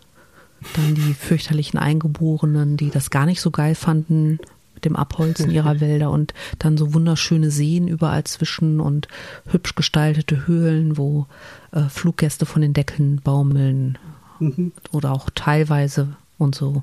Dann 0.75 0.95
die 0.95 1.15
fürchterlichen 1.15 1.79
Eingeborenen, 1.79 2.77
die 2.77 2.91
das 2.91 3.11
gar 3.11 3.27
nicht 3.27 3.41
so 3.41 3.51
geil 3.51 3.75
fanden 3.75 4.39
mit 4.75 4.85
dem 4.85 4.97
Abholzen 4.97 5.51
ihrer 5.51 5.81
Wälder 5.81 6.11
und 6.11 6.35
dann 6.59 6.77
so 6.77 6.95
wunderschöne 6.95 7.51
Seen 7.51 7.89
überall 7.89 8.25
zwischen 8.25 8.81
und 8.81 9.09
hübsch 9.49 9.75
gestaltete 9.75 10.47
Höhlen, 10.47 10.97
wo 10.97 11.27
äh, 11.73 11.83
Fluggäste 11.89 12.47
von 12.47 12.63
den 12.63 12.73
Deckeln 12.75 13.21
baumeln 13.23 13.99
Mhm. 14.39 14.73
oder 14.93 15.13
auch 15.13 15.31
teilweise 15.35 16.09
und 16.39 16.55
so. 16.55 16.83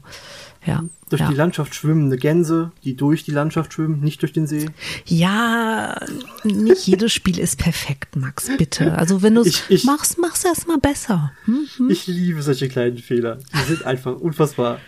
Ja, 0.66 0.84
Durch 1.10 1.22
ja. 1.22 1.30
die 1.30 1.36
Landschaft 1.36 1.76
schwimmende 1.76 2.18
Gänse, 2.18 2.72
die 2.84 2.96
durch 2.96 3.24
die 3.24 3.32
Landschaft 3.32 3.74
schwimmen, 3.74 4.00
nicht 4.00 4.22
durch 4.22 4.34
den 4.34 4.48
See. 4.48 4.70
Ja, 5.06 6.00
nicht 6.44 6.88
jedes 6.88 7.12
Spiel 7.12 7.38
ist 7.38 7.60
perfekt, 7.60 8.16
Max, 8.16 8.50
bitte. 8.58 8.98
Also 8.98 9.22
wenn 9.22 9.36
du 9.36 9.42
es 9.42 9.84
machst, 9.84 10.18
mach's 10.20 10.44
erst 10.46 10.68
mal 10.68 10.80
besser. 10.80 11.32
Hm? 11.46 11.90
Ich 11.90 12.08
liebe 12.08 12.42
solche 12.42 12.70
kleinen 12.70 12.98
Fehler. 12.98 13.40
Die 13.54 13.68
sind 13.68 13.86
einfach 13.86 14.16
unfassbar 14.16 14.80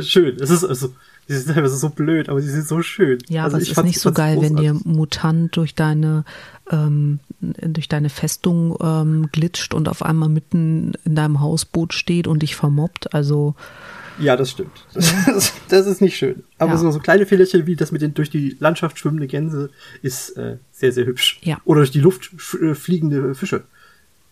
schön. 0.00 0.36
Es 0.40 0.50
ist 0.50 0.64
also, 0.64 0.94
die 1.28 1.34
sind 1.34 1.54
teilweise 1.54 1.76
so 1.76 1.90
blöd, 1.90 2.28
aber 2.28 2.40
die 2.40 2.46
sind 2.48 2.66
so 2.66 2.82
schön. 2.82 3.18
Ja, 3.28 3.44
also 3.44 3.56
aber 3.56 3.62
es 3.62 3.70
ist 3.70 3.84
nicht 3.84 4.00
so 4.00 4.12
geil, 4.12 4.38
wenn 4.40 4.56
dir 4.56 4.72
großartig. 4.72 4.96
Mutant 4.96 5.56
durch 5.56 5.74
deine 5.74 6.24
ähm, 6.70 7.20
durch 7.40 7.88
deine 7.88 8.08
Festung 8.10 8.76
ähm, 8.82 9.28
glitscht 9.30 9.74
und 9.74 9.88
auf 9.88 10.02
einmal 10.02 10.28
mitten 10.28 10.94
in 11.04 11.14
deinem 11.14 11.40
Hausboot 11.40 11.92
steht 11.92 12.26
und 12.26 12.40
dich 12.42 12.56
vermobbt. 12.56 13.14
Also 13.14 13.54
Ja, 14.18 14.36
das 14.36 14.50
stimmt. 14.50 14.72
Das, 14.94 15.14
das, 15.26 15.52
das 15.68 15.86
ist 15.86 16.00
nicht 16.00 16.16
schön. 16.16 16.42
Aber 16.58 16.72
Ja. 16.72 16.78
so, 16.78 16.90
so 16.90 16.98
kleine 16.98 17.26
Fehlerchen 17.26 17.66
wie 17.66 17.76
das 17.76 17.92
mit 17.92 18.02
den 18.02 18.14
durch 18.14 18.30
die 18.30 18.56
Landschaft 18.58 18.98
schwimmende 18.98 19.26
Gänse 19.26 19.70
ist 20.02 20.30
äh, 20.36 20.56
sehr, 20.72 20.92
sehr 20.92 21.06
hübsch. 21.06 21.38
Ja. 21.42 21.58
Oder 21.64 21.80
durch 21.80 21.90
die 21.92 22.00
Luft 22.00 22.24
fliegende 22.36 23.34
Fische, 23.34 23.64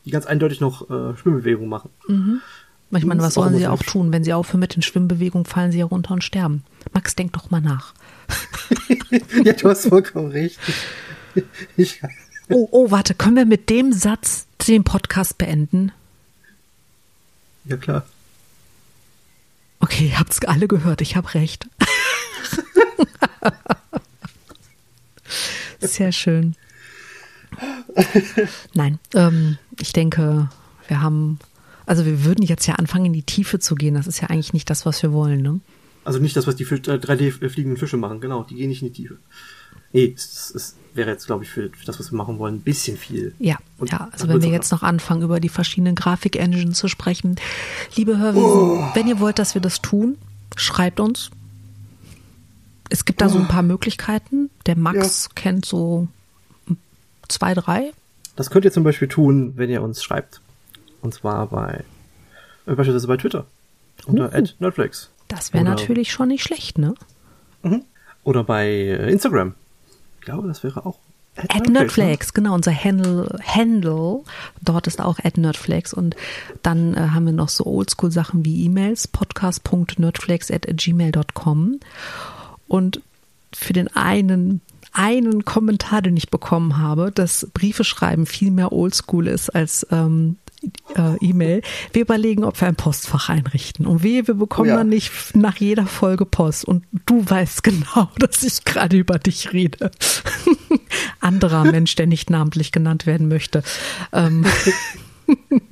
die 0.04 0.10
ganz 0.10 0.26
eindeutig 0.26 0.60
noch 0.60 0.90
äh, 0.90 1.16
Schwimmbewegungen 1.16 1.68
machen. 1.68 1.90
Ich 2.90 3.04
meine, 3.04 3.20
was 3.20 3.34
sollen 3.34 3.56
sie 3.56 3.66
auch 3.66 3.82
tun? 3.82 4.12
Wenn 4.12 4.24
sie 4.24 4.32
aufhören 4.32 4.60
mit 4.60 4.76
den 4.76 4.82
Schwimmbewegungen, 4.82 5.44
fallen 5.44 5.72
sie 5.72 5.78
ja 5.78 5.86
runter 5.86 6.14
und 6.14 6.24
sterben. 6.24 6.64
Max, 6.92 7.16
denk 7.16 7.32
doch 7.32 7.50
mal 7.50 7.60
nach. 7.60 7.94
ja, 9.44 9.52
du 9.52 9.68
hast 9.68 9.88
vollkommen 9.88 10.30
recht. 10.30 10.58
Ich, 11.76 12.00
Oh, 12.48 12.68
oh, 12.70 12.90
warte, 12.92 13.14
können 13.14 13.34
wir 13.36 13.44
mit 13.44 13.70
dem 13.70 13.92
Satz 13.92 14.46
den 14.68 14.84
Podcast 14.84 15.36
beenden? 15.36 15.90
ja, 17.64 17.76
klar. 17.76 18.06
Okay, 19.80 20.06
ihr 20.08 20.18
habt's 20.18 20.40
alle 20.44 20.68
gehört, 20.68 21.00
ich 21.00 21.16
habe 21.16 21.34
recht. 21.34 21.66
Sehr 25.80 26.12
schön. 26.12 26.54
Nein, 28.74 28.98
ähm, 29.14 29.58
ich 29.80 29.92
denke, 29.92 30.48
wir 30.88 31.02
haben, 31.02 31.38
also 31.86 32.04
wir 32.04 32.24
würden 32.24 32.44
jetzt 32.44 32.66
ja 32.66 32.74
anfangen, 32.74 33.06
in 33.06 33.12
die 33.12 33.22
Tiefe 33.22 33.58
zu 33.58 33.74
gehen. 33.74 33.94
Das 33.94 34.06
ist 34.06 34.20
ja 34.20 34.28
eigentlich 34.28 34.52
nicht 34.52 34.68
das, 34.68 34.84
was 34.84 35.02
wir 35.02 35.12
wollen, 35.12 35.40
ne? 35.40 35.60
Also 36.04 36.18
nicht 36.18 36.36
das, 36.36 36.46
was 36.46 36.56
die 36.56 36.64
Fisch, 36.64 36.80
äh, 36.86 36.98
3D-fliegenden 36.98 37.76
Fische 37.76 37.96
machen, 37.96 38.20
genau. 38.20 38.44
Die 38.44 38.56
gehen 38.56 38.68
nicht 38.68 38.82
in 38.82 38.92
die 38.92 39.02
Tiefe. 39.02 39.16
Nee, 39.92 40.12
es, 40.14 40.52
es 40.54 40.76
wäre 40.94 41.10
jetzt, 41.10 41.26
glaube 41.26 41.44
ich, 41.44 41.50
für, 41.50 41.70
für 41.70 41.86
das, 41.86 41.98
was 41.98 42.12
wir 42.12 42.16
machen 42.16 42.38
wollen, 42.38 42.56
ein 42.56 42.60
bisschen 42.60 42.96
viel. 42.96 43.34
Ja, 43.38 43.56
Und 43.78 43.92
ja. 43.92 44.08
Also 44.12 44.28
wenn 44.28 44.42
wir 44.42 44.50
jetzt 44.50 44.72
noch 44.72 44.82
anfangen, 44.82 45.22
über 45.22 45.40
die 45.40 45.48
verschiedenen 45.48 45.94
Grafik-Engines 45.94 46.78
zu 46.78 46.88
sprechen, 46.88 47.36
liebe 47.94 48.18
Hörwesen, 48.18 48.90
wenn 48.94 49.08
ihr 49.08 49.20
wollt, 49.20 49.38
dass 49.38 49.54
wir 49.54 49.62
das 49.62 49.80
tun, 49.82 50.16
schreibt 50.56 51.00
uns. 51.00 51.30
Es 52.88 53.04
gibt 53.04 53.20
da 53.20 53.28
so 53.28 53.38
ein 53.38 53.48
paar 53.48 53.62
Möglichkeiten. 53.62 54.50
Der 54.66 54.76
Max 54.76 55.30
kennt 55.34 55.66
so 55.66 56.06
zwei, 57.28 57.54
drei. 57.54 57.92
Das 58.36 58.50
könnt 58.50 58.64
ihr 58.64 58.72
zum 58.72 58.84
Beispiel 58.84 59.08
tun, 59.08 59.54
wenn 59.56 59.70
ihr 59.70 59.82
uns 59.82 60.04
schreibt. 60.04 60.40
Und 61.06 61.14
zwar 61.14 61.46
bei, 61.46 61.84
äh, 62.66 62.74
beispielsweise 62.74 63.06
bei 63.06 63.16
Twitter. 63.16 63.46
Unter 64.06 64.36
Uh. 64.36 64.44
@nerdflex. 64.58 65.08
Das 65.28 65.52
wäre 65.52 65.62
natürlich 65.62 66.10
schon 66.10 66.26
nicht 66.26 66.42
schlecht, 66.42 66.78
ne? 66.78 66.94
Oder 68.24 68.42
bei 68.42 68.66
äh, 68.66 69.12
Instagram. 69.12 69.54
Ich 70.18 70.24
glaube, 70.24 70.48
das 70.48 70.64
wäre 70.64 70.84
auch. 70.84 70.98
At 71.36 71.68
Nerdflex, 71.68 72.34
genau, 72.34 72.54
unser 72.54 72.74
Handle, 72.74 73.38
Handle. 73.40 74.24
Dort 74.62 74.88
ist 74.88 75.00
auch 75.00 75.20
at 75.22 75.38
Nerdflex. 75.38 75.94
Und 75.94 76.16
dann 76.64 76.94
äh, 76.94 77.10
haben 77.10 77.26
wir 77.26 77.32
noch 77.32 77.50
so 77.50 77.64
Oldschool-Sachen 77.66 78.44
wie 78.44 78.64
E-Mails, 78.64 79.06
podcast.nerdflex 79.06 80.50
at 80.50 80.66
gmail.com. 80.66 81.78
Und 82.66 83.00
für 83.54 83.72
den 83.72 83.94
einen, 83.94 84.60
einen 84.92 85.44
Kommentar, 85.44 86.02
den 86.02 86.16
ich 86.16 86.30
bekommen 86.30 86.78
habe, 86.78 87.12
dass 87.12 87.46
Briefe 87.54 87.84
schreiben 87.84 88.26
viel 88.26 88.50
mehr 88.50 88.72
Oldschool 88.72 89.28
ist 89.28 89.50
als 89.50 89.86
ähm, 89.92 90.38
äh, 90.94 91.16
E-Mail. 91.20 91.62
Wir 91.92 92.02
überlegen, 92.02 92.44
ob 92.44 92.60
wir 92.60 92.68
ein 92.68 92.76
Postfach 92.76 93.28
einrichten. 93.28 93.86
Und 93.86 94.02
wehe, 94.02 94.26
wir 94.26 94.34
bekommen 94.34 94.68
Oh 94.68 94.72
ja. 94.72 94.76
dann 94.78 94.88
nicht 94.88 95.12
nach 95.34 95.56
jeder 95.56 95.86
Folge 95.86 96.26
Post. 96.26 96.64
Und 96.64 96.84
du 97.06 97.28
weißt 97.28 97.62
genau, 97.62 98.10
dass 98.18 98.42
ich 98.42 98.64
gerade 98.64 98.96
über 98.96 99.18
dich 99.18 99.52
rede. 99.52 99.90
Anderer 101.20 101.64
Mensch, 101.64 101.94
der 101.96 102.06
nicht 102.06 102.30
namentlich 102.30 102.72
genannt 102.72 103.06
werden 103.06 103.28
möchte. 103.28 103.62
Ähm, 104.12 104.44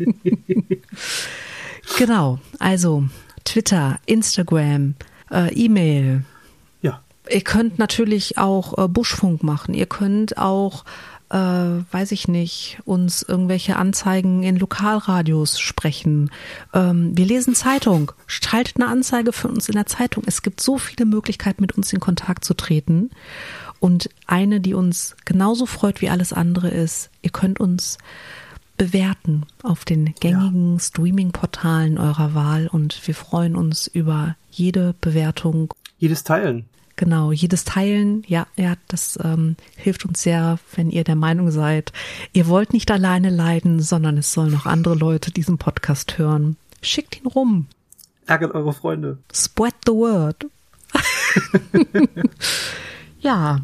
genau, 1.99 2.39
also 2.59 3.05
Twitter, 3.45 3.99
Instagram, 4.07 4.95
äh, 5.31 5.53
E-Mail, 5.55 6.25
Ja. 6.83 7.01
ihr 7.31 7.41
könnt 7.43 7.79
natürlich 7.79 8.39
auch 8.39 8.77
äh, 8.83 8.89
Buschfunk 8.89 9.43
machen. 9.43 9.75
Ihr 9.75 9.87
könnt 9.87 10.39
auch 10.39 10.85
äh, 11.35 11.93
weiß 11.93 12.13
ich 12.13 12.29
nicht, 12.29 12.79
uns 12.85 13.23
irgendwelche 13.23 13.75
Anzeigen 13.75 14.45
in 14.45 14.57
Lokalradios 14.57 15.59
sprechen. 15.59 16.31
Ähm, 16.73 17.17
wir 17.17 17.27
lesen 17.27 17.57
Zeitung. 17.57 18.13
Schaltet 18.29 18.77
eine 18.77 18.87
Anzeige 18.87 19.33
für 19.33 19.49
uns 19.49 19.69
in 19.69 19.75
der 19.75 19.87
Zeitung. 19.87 20.23
Es 20.27 20.43
gibt 20.43 20.61
so 20.61 20.79
viele 20.79 21.07
Möglichkeiten, 21.07 21.61
mit 21.61 21.73
uns 21.73 21.93
in 21.93 21.99
Kontakt 21.99 22.45
zu 22.45 22.55
treten. 22.55 23.11
Und 23.81 24.11
eine, 24.29 24.61
die 24.61 24.75
uns 24.75 25.17
genauso 25.25 25.67
freut 25.67 26.01
wie 26.01 26.09
alles 26.09 26.33
andere 26.33 26.69
ist, 26.69 27.11
ihr 27.21 27.31
könnt 27.31 27.59
uns 27.59 27.99
bewerten 28.77 29.45
auf 29.65 29.85
den 29.85 30.15
gängigen 30.21 30.75
ja. 30.75 30.81
Streaming-Portalen 30.81 31.99
eurer 31.99 32.35
Wahl 32.35 32.69
und 32.69 33.07
wir 33.07 33.15
freuen 33.15 33.57
uns 33.57 33.89
über 33.89 34.37
jede 34.51 34.95
Bewertung. 35.01 35.75
Jedes 35.99 36.23
Teilen. 36.23 36.67
Genau, 36.97 37.33
jedes 37.33 37.65
Teilen, 37.65 38.23
ja, 38.29 38.47
ja, 38.55 38.77
das 38.87 39.19
ähm, 39.23 39.57
hilft 39.77 40.05
uns 40.05 40.23
sehr, 40.23 40.61
wenn 40.77 40.91
ihr 40.91 41.03
der 41.03 41.17
Meinung 41.17 41.51
seid, 41.51 41.93
ihr 42.33 42.47
wollt 42.47 42.73
nicht 42.73 42.89
alleine 42.91 43.31
leiden, 43.31 43.83
sondern 43.83 44.17
es 44.17 44.33
sollen 44.33 44.53
noch 44.53 44.67
andere 44.67 44.95
Leute 44.95 45.33
diesen 45.33 45.59
Podcast 45.59 46.19
hören. 46.19 46.57
Schickt 46.83 47.21
ihn 47.21 47.27
rum. 47.27 47.67
Ärgert 48.27 48.55
eure 48.55 48.73
Freunde. 48.73 49.19
Spread 49.33 49.75
the 49.87 49.93
word. 49.93 50.47
ja, 53.21 53.61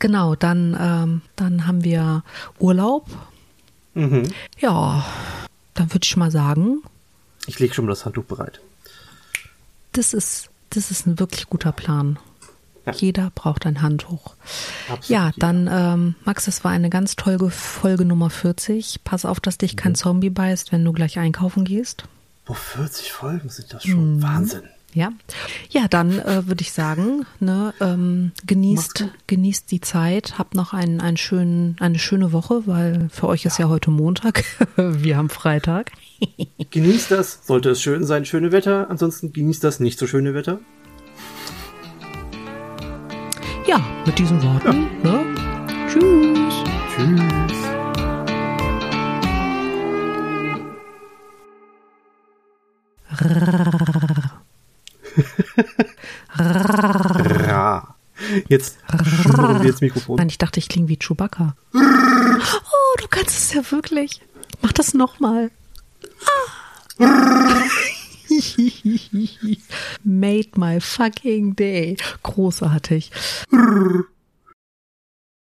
genau, 0.00 0.34
dann, 0.34 0.76
ähm, 0.78 1.22
dann 1.36 1.68
haben 1.68 1.84
wir 1.84 2.24
Urlaub. 2.58 3.06
Mhm. 3.94 4.24
Ja, 4.58 5.06
dann 5.74 5.92
würde 5.92 6.04
ich 6.04 6.16
mal 6.16 6.32
sagen. 6.32 6.82
Ich 7.46 7.60
lege 7.60 7.74
schon 7.74 7.84
mal 7.84 7.92
das 7.92 8.04
Handtuch 8.04 8.24
bereit. 8.24 8.60
Das 9.92 10.12
ist 10.14 10.50
das 10.70 10.90
ist 10.90 11.06
ein 11.06 11.18
wirklich 11.18 11.48
guter 11.48 11.72
Plan. 11.72 12.18
Ja. 12.86 12.92
Jeder 12.94 13.30
braucht 13.34 13.66
ein 13.66 13.82
Handtuch. 13.82 14.34
Absolut, 14.88 15.08
ja, 15.08 15.30
dann, 15.36 15.68
ähm, 15.70 16.14
Max, 16.24 16.46
das 16.46 16.64
war 16.64 16.70
eine 16.70 16.88
ganz 16.88 17.16
tolle 17.16 17.50
Folge 17.50 18.06
Nummer 18.06 18.30
40. 18.30 19.00
Pass 19.04 19.26
auf, 19.26 19.40
dass 19.40 19.58
dich 19.58 19.76
kein 19.76 19.92
mhm. 19.92 19.96
Zombie 19.96 20.30
beißt, 20.30 20.72
wenn 20.72 20.84
du 20.84 20.92
gleich 20.92 21.18
einkaufen 21.18 21.64
gehst. 21.64 22.04
Boah, 22.46 22.56
40 22.56 23.12
Folgen 23.12 23.48
sind 23.50 23.74
das 23.74 23.84
schon. 23.84 24.16
Mhm. 24.16 24.22
Wahnsinn. 24.22 24.62
Ja, 24.94 25.12
ja, 25.68 25.86
dann 25.86 26.18
äh, 26.18 26.46
würde 26.46 26.62
ich 26.62 26.72
sagen, 26.72 27.26
ne, 27.40 27.74
ähm, 27.78 28.32
genießt, 28.46 29.04
genießt 29.26 29.70
die 29.70 29.82
Zeit, 29.82 30.38
habt 30.38 30.54
noch 30.54 30.72
einen, 30.72 31.02
einen 31.02 31.18
schönen, 31.18 31.76
eine 31.78 31.98
schöne 31.98 32.32
Woche, 32.32 32.66
weil 32.66 33.08
für 33.10 33.28
euch 33.28 33.44
ja. 33.44 33.50
ist 33.50 33.58
ja 33.58 33.68
heute 33.68 33.90
Montag, 33.90 34.44
wir 34.76 35.18
haben 35.18 35.28
Freitag. 35.28 35.92
genießt 36.70 37.10
das, 37.10 37.46
sollte 37.46 37.70
es 37.70 37.82
schön 37.82 38.04
sein, 38.04 38.24
schöne 38.24 38.52
Wetter, 38.52 38.88
ansonsten 38.90 39.32
genießt 39.32 39.64
das 39.64 39.80
nicht 39.80 39.98
so 39.98 40.06
schöne 40.06 40.34
Wetter. 40.34 40.60
Ja, 43.66 43.84
mit 44.06 44.18
diesen 44.18 44.42
Worten, 44.42 44.86
ja. 45.04 45.12
ne? 45.12 45.34
Tschüss. 45.88 46.54
Tschüss. 46.96 47.58
Jetzt 58.48 58.78
schnurren 59.22 59.62
wir 59.62 59.70
ins 59.70 59.80
Mikrofon. 59.80 60.16
Nein, 60.16 60.28
ich 60.28 60.38
dachte, 60.38 60.60
ich 60.60 60.68
klinge 60.68 60.88
wie 60.88 60.98
Chewbacca. 60.98 61.54
Oh, 62.40 63.00
du 63.00 63.08
kannst 63.08 63.36
es 63.36 63.52
ja 63.52 63.62
wirklich. 63.70 64.22
Mach 64.62 64.72
das 64.72 64.94
nochmal. 64.94 65.50
Made 70.04 70.56
my 70.56 70.80
fucking 70.80 71.54
day. 71.54 71.96
Großartig. 72.22 73.10